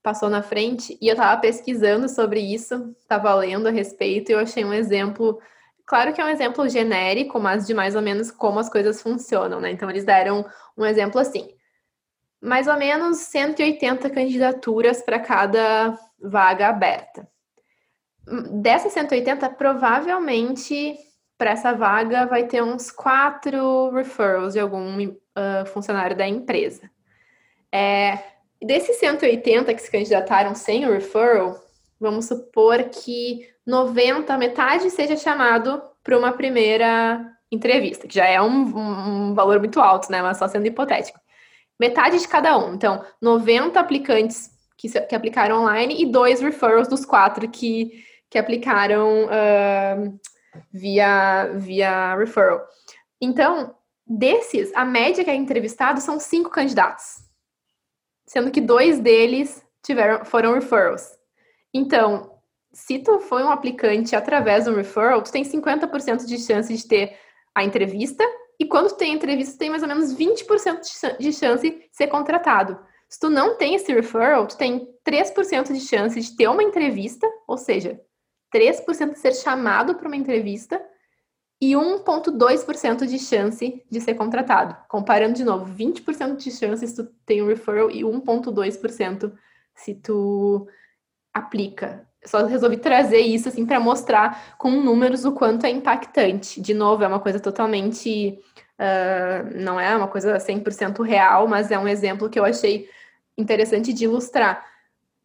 [0.09, 4.38] passou na frente e eu estava pesquisando sobre isso, estava lendo a respeito e eu
[4.38, 5.38] achei um exemplo.
[5.84, 9.61] Claro que é um exemplo genérico, mas de mais ou menos como as coisas funcionam,
[9.61, 9.70] né?
[9.70, 10.46] Então, eles deram
[10.78, 11.50] um exemplo assim:
[12.40, 17.28] mais ou menos 180 candidaturas para cada vaga aberta.
[18.62, 20.96] Dessas 180, provavelmente
[21.36, 26.90] para essa vaga vai ter uns quatro referrals de algum uh, funcionário da empresa.
[27.70, 31.61] É, Desses 180 que se candidataram sem o referral,
[32.00, 39.28] vamos supor que 90, metade seja chamado para uma primeira entrevista, que já é um,
[39.30, 40.20] um, valor muito alto, né?
[40.20, 41.20] Mas só sendo hipotético.
[41.78, 42.74] Metade de cada um.
[42.74, 49.26] Então, 90 aplicantes que, que aplicaram online e dois referrals dos quatro que, que aplicaram
[49.26, 50.20] uh,
[50.72, 52.66] via, via referral.
[53.20, 57.28] Então, desses, a média que é entrevistado são cinco candidatos
[58.29, 61.18] sendo que dois deles tiveram, foram referrals.
[61.72, 62.39] Então,
[62.72, 67.16] se tu foi um aplicante através do referral, tu tem 50% de chance de ter
[67.55, 68.24] a entrevista,
[68.61, 71.89] e quando tu tem a entrevista, tu tem mais ou menos 20% de chance de
[71.91, 72.79] ser contratado.
[73.09, 77.26] Se tu não tem esse referral, tu tem 3% de chance de ter uma entrevista,
[77.47, 77.99] ou seja,
[78.55, 80.81] 3% de ser chamado para uma entrevista
[81.61, 84.76] e 1,2% de chance de ser contratado.
[84.88, 89.32] Comparando de novo, 20% de chance se tu tem um referral e 1,2%
[89.74, 90.68] se tu
[91.34, 92.06] aplica.
[92.24, 96.61] Só resolvi trazer isso assim para mostrar com números o quanto é impactante.
[96.61, 98.38] De novo, é uma coisa totalmente.
[98.78, 102.88] Uh, não é uma coisa 100% real, mas é um exemplo que eu achei
[103.36, 104.64] interessante de ilustrar.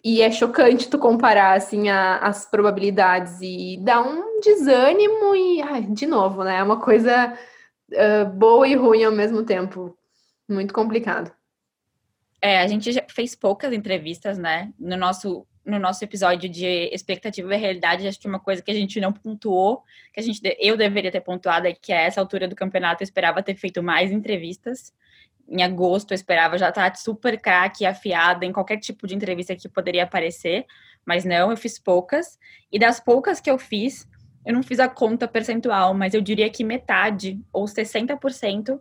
[0.04, 5.84] E é chocante tu comparar, assim, a, as probabilidades e dá um desânimo e, ai,
[5.84, 6.58] de novo, né?
[6.58, 7.34] É uma coisa
[7.92, 9.98] uh, boa e ruim ao mesmo tempo.
[10.50, 11.32] Muito complicado.
[12.42, 14.74] É, a gente já fez poucas entrevistas, né?
[14.78, 18.74] No nosso, no nosso episódio de expectativa e realidade, acho que uma coisa que a
[18.74, 19.84] gente não pontuou,
[20.14, 23.06] que a gente, eu deveria ter pontuado, é que a essa altura do campeonato eu
[23.06, 24.92] esperava ter feito mais entrevistas
[25.48, 29.70] em agosto eu esperava já estar super craque, afiada em qualquer tipo de entrevista que
[29.70, 30.66] poderia aparecer,
[31.06, 32.40] mas não, eu fiz poucas.
[32.72, 34.08] E das poucas que eu fiz,
[34.46, 38.80] eu não fiz a conta percentual, mas eu diria que metade, ou 60%,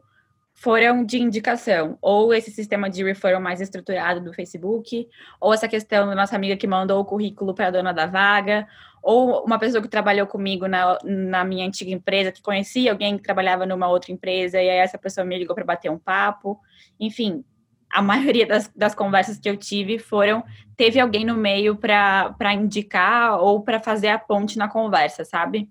[0.55, 5.09] foram de indicação, ou esse sistema de referral mais estruturado do Facebook,
[5.41, 8.69] ou essa questão da nossa amiga que mandou o currículo para a dona da vaga,
[9.03, 13.23] ou uma pessoa que trabalhou comigo na, na minha antiga empresa, que conhecia alguém que
[13.23, 16.61] trabalhava numa outra empresa, e aí essa pessoa me ligou para bater um papo.
[17.01, 17.45] Enfim,
[17.91, 20.45] a maioria das, das conversas que eu tive foram
[20.77, 25.71] teve alguém no meio para indicar ou para fazer a ponte na conversa, sabe?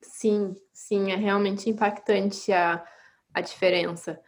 [0.00, 2.84] Sim, sim, é realmente impactante a,
[3.32, 4.20] a diferença.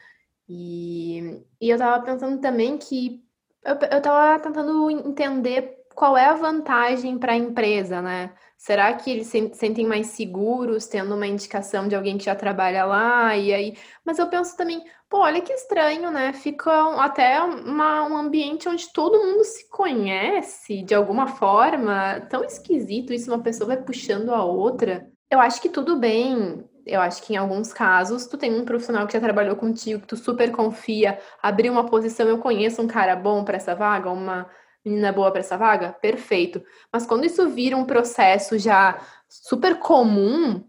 [0.48, 3.22] E, e eu estava pensando também que
[3.64, 8.32] eu, estava tentando entender qual é a vantagem para a empresa, né?
[8.56, 12.84] Será que eles se sentem mais seguros tendo uma indicação de alguém que já trabalha
[12.84, 13.36] lá?
[13.36, 16.32] E aí, mas eu penso também, pô, olha que estranho, né?
[16.32, 16.70] Fica
[17.02, 22.20] até uma, um ambiente onde todo mundo se conhece de alguma forma.
[22.28, 25.08] Tão esquisito isso, uma pessoa vai puxando a outra.
[25.30, 26.64] Eu acho que tudo bem.
[26.86, 30.08] Eu acho que em alguns casos tu tem um profissional que já trabalhou contigo, que
[30.08, 34.50] tu super confia, abrir uma posição, eu conheço um cara bom para essa vaga, uma
[34.84, 35.92] menina boa para essa vaga?
[35.92, 36.62] Perfeito.
[36.92, 40.64] Mas quando isso vira um processo já super comum,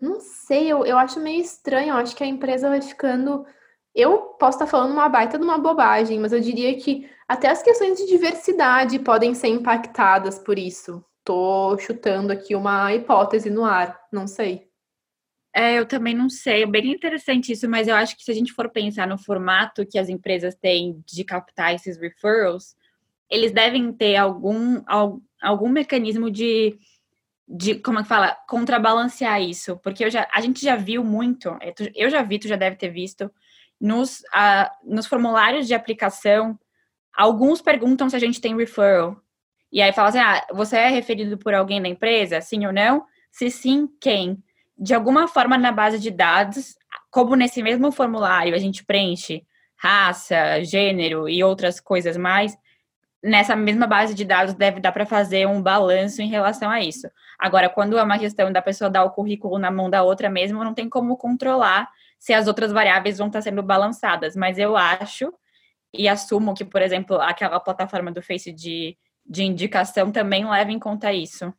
[0.00, 1.90] não sei, eu, eu acho meio estranho.
[1.90, 3.46] Eu acho que a empresa vai ficando.
[3.94, 7.62] Eu posso estar falando uma baita de uma bobagem, mas eu diria que até as
[7.62, 11.04] questões de diversidade podem ser impactadas por isso.
[11.24, 14.68] Tô chutando aqui uma hipótese no ar, não sei.
[15.56, 18.34] É, eu também não sei, é bem interessante isso, mas eu acho que se a
[18.34, 22.74] gente for pensar no formato que as empresas têm de captar esses referrals,
[23.30, 24.82] eles devem ter algum,
[25.40, 26.78] algum mecanismo de,
[27.46, 31.48] de como é que fala, contrabalancear isso, porque eu já, a gente já viu muito,
[31.60, 33.30] é, eu já vi, tu já deve ter visto,
[33.80, 36.58] nos, uh, nos formulários de aplicação,
[37.14, 39.16] alguns perguntam se a gente tem referral,
[39.72, 43.04] e aí fala assim, ah, você é referido por alguém da empresa, sim ou não?
[43.32, 44.40] Se sim, quem?
[44.78, 46.76] De alguma forma, na base de dados,
[47.10, 49.44] como nesse mesmo formulário a gente preenche
[49.76, 52.56] raça, gênero e outras coisas mais,
[53.24, 57.08] nessa mesma base de dados deve dar para fazer um balanço em relação a isso.
[57.38, 60.62] Agora, quando é uma questão da pessoa dar o currículo na mão da outra mesmo,
[60.62, 64.36] não tem como controlar se as outras variáveis vão estar sendo balançadas.
[64.36, 65.32] Mas eu acho
[65.92, 70.78] e assumo que, por exemplo, aquela plataforma do Face de, de indicação também leva em
[70.78, 71.52] conta isso.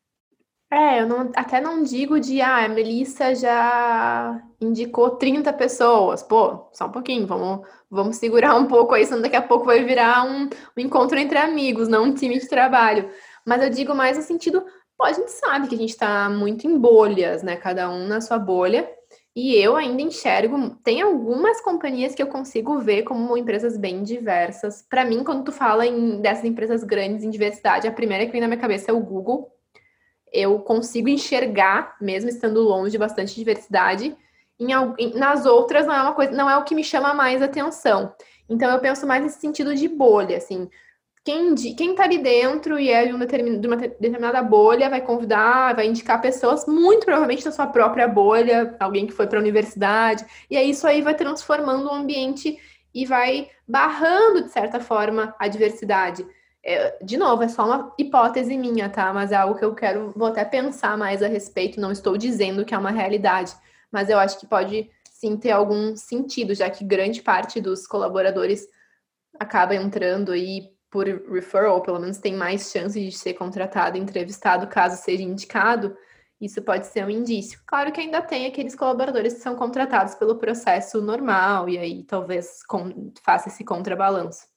[0.71, 6.23] É, eu não, até não digo de, ah, a Melissa já indicou 30 pessoas.
[6.23, 9.83] Pô, só um pouquinho, vamos, vamos segurar um pouco aí, senão daqui a pouco vai
[9.83, 13.09] virar um, um encontro entre amigos, não um time de trabalho.
[13.45, 14.65] Mas eu digo mais no sentido,
[14.97, 17.55] pô, a gente sabe que a gente está muito em bolhas, né?
[17.57, 18.89] Cada um na sua bolha.
[19.35, 24.81] E eu ainda enxergo, tem algumas companhias que eu consigo ver como empresas bem diversas.
[24.89, 28.41] Para mim, quando tu fala em, dessas empresas grandes em diversidade, a primeira que vem
[28.41, 29.54] na minha cabeça é o Google
[30.35, 34.15] eu consigo enxergar, mesmo estando longe de bastante diversidade,
[34.59, 34.67] em,
[35.15, 38.13] nas outras não é uma coisa, não é o que me chama mais atenção.
[38.49, 40.69] Então eu penso mais nesse sentido de bolha, assim,
[41.25, 45.75] quem, quem tá ali dentro e é de, um de uma determinada bolha vai convidar,
[45.75, 50.23] vai indicar pessoas, muito provavelmente da sua própria bolha, alguém que foi para a universidade,
[50.51, 52.59] e aí isso aí vai transformando o ambiente
[52.93, 56.23] e vai barrando, de certa forma, a diversidade.
[56.67, 59.13] É, de novo, é só uma hipótese minha, tá?
[59.13, 61.79] Mas é algo que eu quero, vou até pensar mais a respeito.
[61.79, 63.55] Não estou dizendo que é uma realidade,
[63.91, 68.67] mas eu acho que pode sim ter algum sentido, já que grande parte dos colaboradores
[69.39, 75.01] acaba entrando aí por referral, pelo menos tem mais chance de ser contratado, entrevistado, caso
[75.01, 75.95] seja indicado.
[76.41, 77.59] Isso pode ser um indício.
[77.67, 82.63] Claro que ainda tem aqueles colaboradores que são contratados pelo processo normal, e aí talvez
[82.65, 84.54] com, faça esse contrabalanço.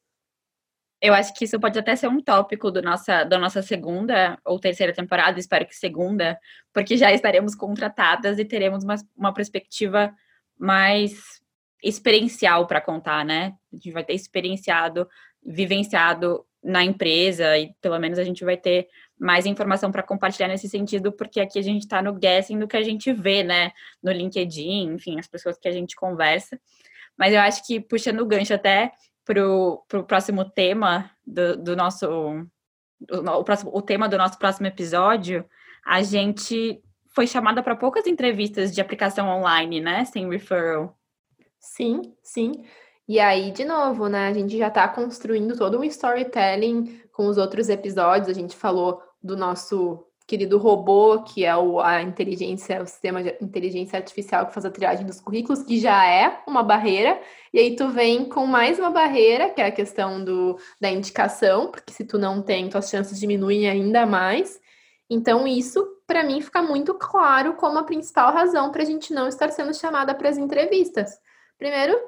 [1.01, 4.59] Eu acho que isso pode até ser um tópico do nossa, da nossa segunda ou
[4.59, 6.39] terceira temporada, espero que segunda,
[6.73, 10.13] porque já estaremos contratadas e teremos uma, uma perspectiva
[10.59, 11.41] mais
[11.83, 13.55] experiencial para contar, né?
[13.73, 15.09] A gente vai ter experienciado,
[15.41, 20.69] vivenciado na empresa e pelo menos a gente vai ter mais informação para compartilhar nesse
[20.69, 23.71] sentido, porque aqui a gente está no guessing do que a gente vê, né?
[24.03, 26.61] No LinkedIn, enfim, as pessoas que a gente conversa.
[27.17, 28.93] Mas eu acho que puxando o gancho até
[29.29, 29.47] para
[30.01, 32.09] o próximo tema do, do nosso
[33.11, 35.45] o, o, próximo, o tema do nosso próximo episódio,
[35.85, 36.83] a gente
[37.15, 40.05] foi chamada para poucas entrevistas de aplicação online, né?
[40.05, 40.99] Sem referral.
[41.61, 42.65] Sim, sim.
[43.07, 44.29] E aí, de novo, né?
[44.29, 48.29] A gente já está construindo todo um storytelling com os outros episódios.
[48.29, 53.35] A gente falou do nosso querido robô, que é o, a inteligência, o sistema de
[53.41, 57.19] inteligência artificial que faz a triagem dos currículos, que já é uma barreira,
[57.51, 61.71] e aí tu vem com mais uma barreira, que é a questão do, da indicação,
[61.71, 64.61] porque se tu não tem, tuas chances diminuem ainda mais.
[65.09, 69.29] Então, isso, para mim, fica muito claro como a principal razão para a gente não
[69.29, 71.19] estar sendo chamada para as entrevistas.
[71.57, 71.99] Primeiro,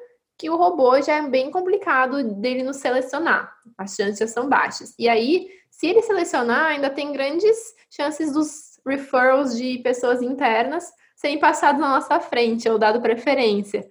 [0.41, 4.95] que o robô já é bem complicado dele nos selecionar, as chances são baixas.
[4.99, 7.59] E aí, se ele selecionar, ainda tem grandes
[7.91, 13.87] chances dos referrals de pessoas internas serem passados na nossa frente ou dado preferência,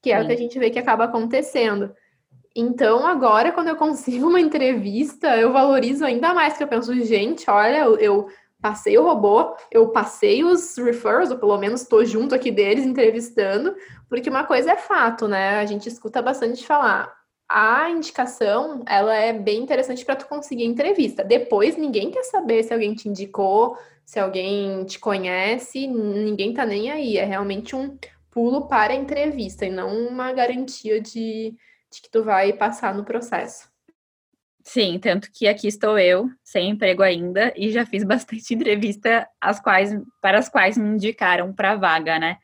[0.00, 0.24] que é Sim.
[0.24, 1.94] o que a gente vê que acaba acontecendo.
[2.56, 7.48] Então, agora, quando eu consigo uma entrevista, eu valorizo ainda mais, que eu penso, gente,
[7.50, 8.28] olha, eu, eu
[8.60, 13.74] passei o robô, eu passei os referrals, ou pelo menos estou junto aqui deles entrevistando,
[14.08, 15.60] porque uma coisa é fato, né?
[15.60, 17.12] A gente escuta bastante falar,
[17.48, 21.24] a indicação, ela é bem interessante para tu conseguir entrevista.
[21.24, 26.90] Depois, ninguém quer saber se alguém te indicou, se alguém te conhece, ninguém tá nem
[26.90, 27.16] aí.
[27.16, 27.98] É realmente um
[28.30, 31.54] pulo para a entrevista e não uma garantia de,
[31.90, 33.69] de que tu vai passar no processo.
[34.62, 39.60] Sim, tanto que aqui estou eu, sem emprego ainda, e já fiz bastante entrevista as
[39.60, 42.36] quais, para as quais me indicaram para vaga, né?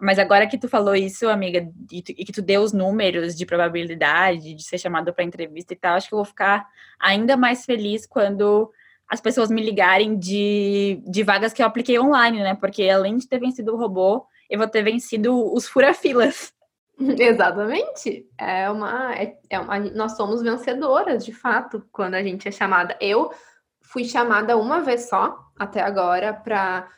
[0.00, 4.54] Mas agora que tu falou isso, amiga, e, que tu deu os números de probabilidade
[4.54, 6.66] de ser chamado para entrevista e tal, acho que eu vou ficar
[6.98, 8.70] ainda mais feliz quando
[9.08, 12.54] as pessoas me ligarem de, de vagas que eu apliquei online, né?
[12.54, 16.52] Porque além de ter vencido o robô, eu vou ter vencido os furafilas.
[17.18, 18.26] Exatamente.
[18.38, 22.96] É uma, é, é uma, nós somos vencedoras, de fato, quando a gente é chamada.
[23.00, 23.32] Eu
[23.82, 26.88] fui chamada uma vez só até agora para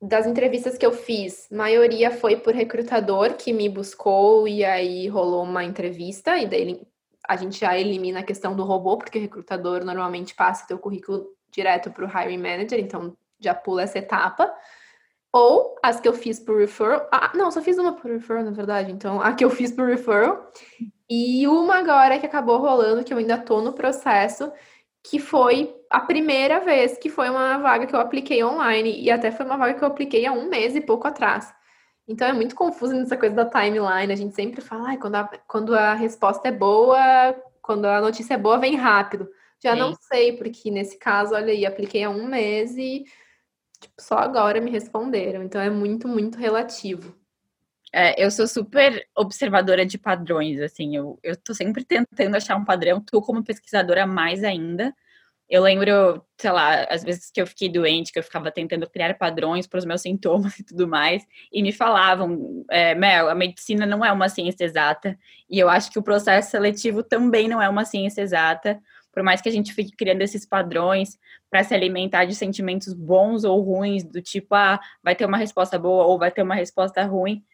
[0.00, 5.42] das entrevistas que eu fiz, maioria foi por recrutador que me buscou e aí rolou
[5.42, 6.86] uma entrevista e daí
[7.28, 11.26] a gente já elimina a questão do robô, porque o recrutador normalmente passa teu currículo
[11.50, 14.50] direto para o hiring manager, então já pula essa etapa.
[15.32, 17.06] Ou as que eu fiz por referral.
[17.12, 18.90] Ah, não, só fiz uma por referral, na verdade.
[18.90, 20.50] Então, a que eu fiz por referral.
[21.08, 24.50] E uma agora que acabou rolando, que eu ainda tô no processo,
[25.02, 29.30] que foi a primeira vez que foi uma vaga que eu apliquei online, e até
[29.30, 31.52] foi uma vaga que eu apliquei há um mês e pouco atrás.
[32.06, 34.12] Então é muito confuso nessa coisa da timeline.
[34.12, 36.98] A gente sempre fala, quando, a, quando a resposta é boa,
[37.60, 39.28] quando a notícia é boa, vem rápido.
[39.62, 39.80] Já Sim.
[39.80, 43.04] não sei, porque nesse caso, olha aí, apliquei há um mês e
[43.80, 45.42] tipo, só agora me responderam.
[45.42, 47.16] Então é muito, muito relativo.
[47.92, 52.64] É, eu sou super observadora de padrões, assim, eu, eu tô sempre tentando achar um
[52.64, 54.94] padrão, tu como pesquisadora mais ainda.
[55.48, 59.14] Eu lembro, sei lá, às vezes que eu fiquei doente, que eu ficava tentando criar
[59.16, 63.86] padrões para os meus sintomas e tudo mais, e me falavam, é, Mel, a medicina
[63.86, 65.18] não é uma ciência exata,
[65.48, 68.78] e eu acho que o processo seletivo também não é uma ciência exata,
[69.12, 71.18] por mais que a gente fique criando esses padrões
[71.50, 75.78] para se alimentar de sentimentos bons ou ruins, do tipo, ah, vai ter uma resposta
[75.78, 77.44] boa ou vai ter uma resposta ruim,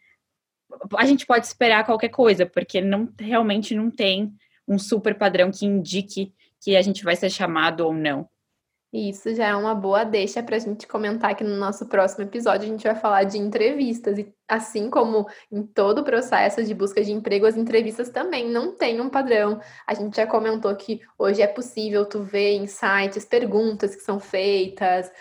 [0.97, 4.33] a gente pode esperar qualquer coisa, porque não realmente não tem
[4.67, 8.27] um super padrão que indique que a gente vai ser chamado ou não.
[8.95, 12.65] Isso já é uma boa deixa para a gente comentar que no nosso próximo episódio
[12.65, 14.17] a gente vai falar de entrevistas.
[14.17, 18.73] E assim como em todo o processo de busca de emprego, as entrevistas também não
[18.73, 19.59] têm um padrão.
[19.85, 24.17] A gente já comentou que hoje é possível tu ver em sites perguntas que são
[24.17, 25.11] feitas,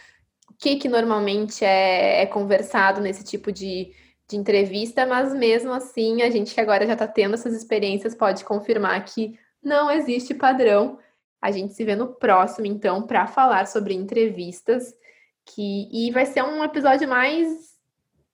[0.48, 3.90] o que, que normalmente é, é conversado nesse tipo de,
[4.28, 8.44] de entrevista, mas mesmo assim, a gente que agora já está tendo essas experiências pode
[8.44, 10.96] confirmar que não existe padrão.
[11.44, 14.94] A gente se vê no próximo, então, para falar sobre entrevistas,
[15.44, 17.74] que e vai ser um episódio mais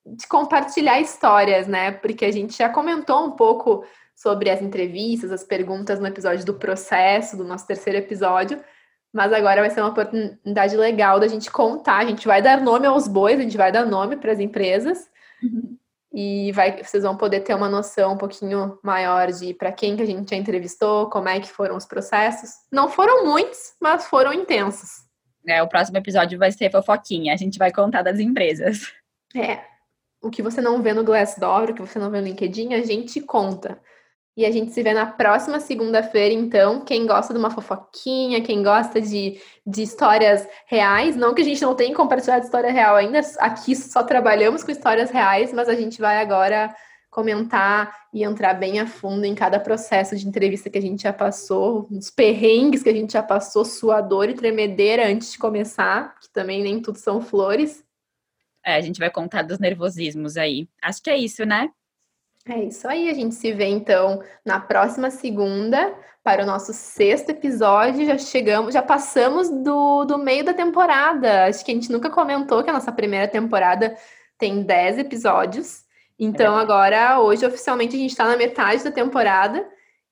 [0.06, 1.90] de compartilhar histórias, né?
[1.90, 3.84] Porque a gente já comentou um pouco
[4.14, 8.62] sobre as entrevistas, as perguntas no episódio do processo, do nosso terceiro episódio,
[9.12, 11.96] mas agora vai ser uma oportunidade legal da gente contar.
[11.96, 15.10] A gente vai dar nome aos bois, a gente vai dar nome para as empresas.
[15.42, 15.79] Uhum
[16.12, 20.02] e vai, vocês vão poder ter uma noção um pouquinho maior de para quem que
[20.02, 22.50] a gente já entrevistou, como é que foram os processos.
[22.70, 25.08] Não foram muitos, mas foram intensos.
[25.46, 28.92] É, o próximo episódio vai ser fofoquinha, a gente vai contar das empresas.
[29.34, 29.60] É,
[30.20, 32.82] o que você não vê no Glassdoor, o que você não vê no LinkedIn, a
[32.82, 33.80] gente conta.
[34.40, 36.80] E a gente se vê na próxima segunda-feira, então.
[36.80, 41.60] Quem gosta de uma fofoquinha, quem gosta de, de histórias reais, não que a gente
[41.60, 46.00] não tenha compartilhado história real ainda, aqui só trabalhamos com histórias reais, mas a gente
[46.00, 46.74] vai agora
[47.10, 51.12] comentar e entrar bem a fundo em cada processo de entrevista que a gente já
[51.12, 56.32] passou, os perrengues que a gente já passou, suador e tremedeira antes de começar, que
[56.32, 57.84] também nem tudo são flores.
[58.64, 60.66] É, a gente vai contar dos nervosismos aí.
[60.80, 61.68] Acho que é isso, né?
[62.46, 67.30] É isso aí, a gente se vê então na próxima segunda para o nosso sexto
[67.30, 68.06] episódio.
[68.06, 71.46] Já chegamos, já passamos do, do meio da temporada.
[71.46, 73.94] Acho que a gente nunca comentou que a nossa primeira temporada
[74.38, 75.84] tem 10 episódios.
[76.18, 76.62] Então, é.
[76.62, 79.66] agora, hoje, oficialmente, a gente está na metade da temporada.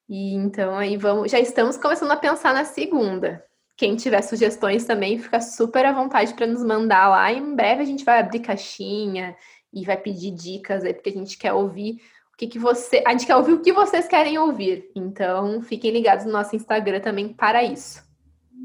[0.08, 3.44] E então aí vamos, já estamos começando a pensar na segunda.
[3.76, 7.30] Quem tiver sugestões também, fica super à vontade para nos mandar lá.
[7.30, 9.36] Em breve a gente vai abrir caixinha
[9.72, 12.00] e vai pedir dicas aí, porque a gente quer ouvir
[12.38, 13.02] que, que você.
[13.04, 14.90] A gente quer ouvir o que vocês querem ouvir.
[14.94, 18.06] Então, fiquem ligados no nosso Instagram também para isso.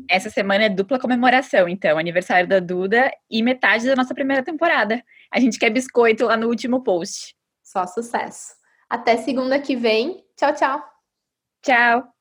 [0.10, 5.04] Essa semana é dupla comemoração, então, aniversário da Duda e metade da nossa primeira temporada.
[5.32, 7.36] A gente quer biscoito lá no último post.
[7.64, 8.54] Só sucesso.
[8.88, 10.24] Até segunda que vem.
[10.38, 10.84] Tchau, tchau.
[11.64, 12.13] Tchau.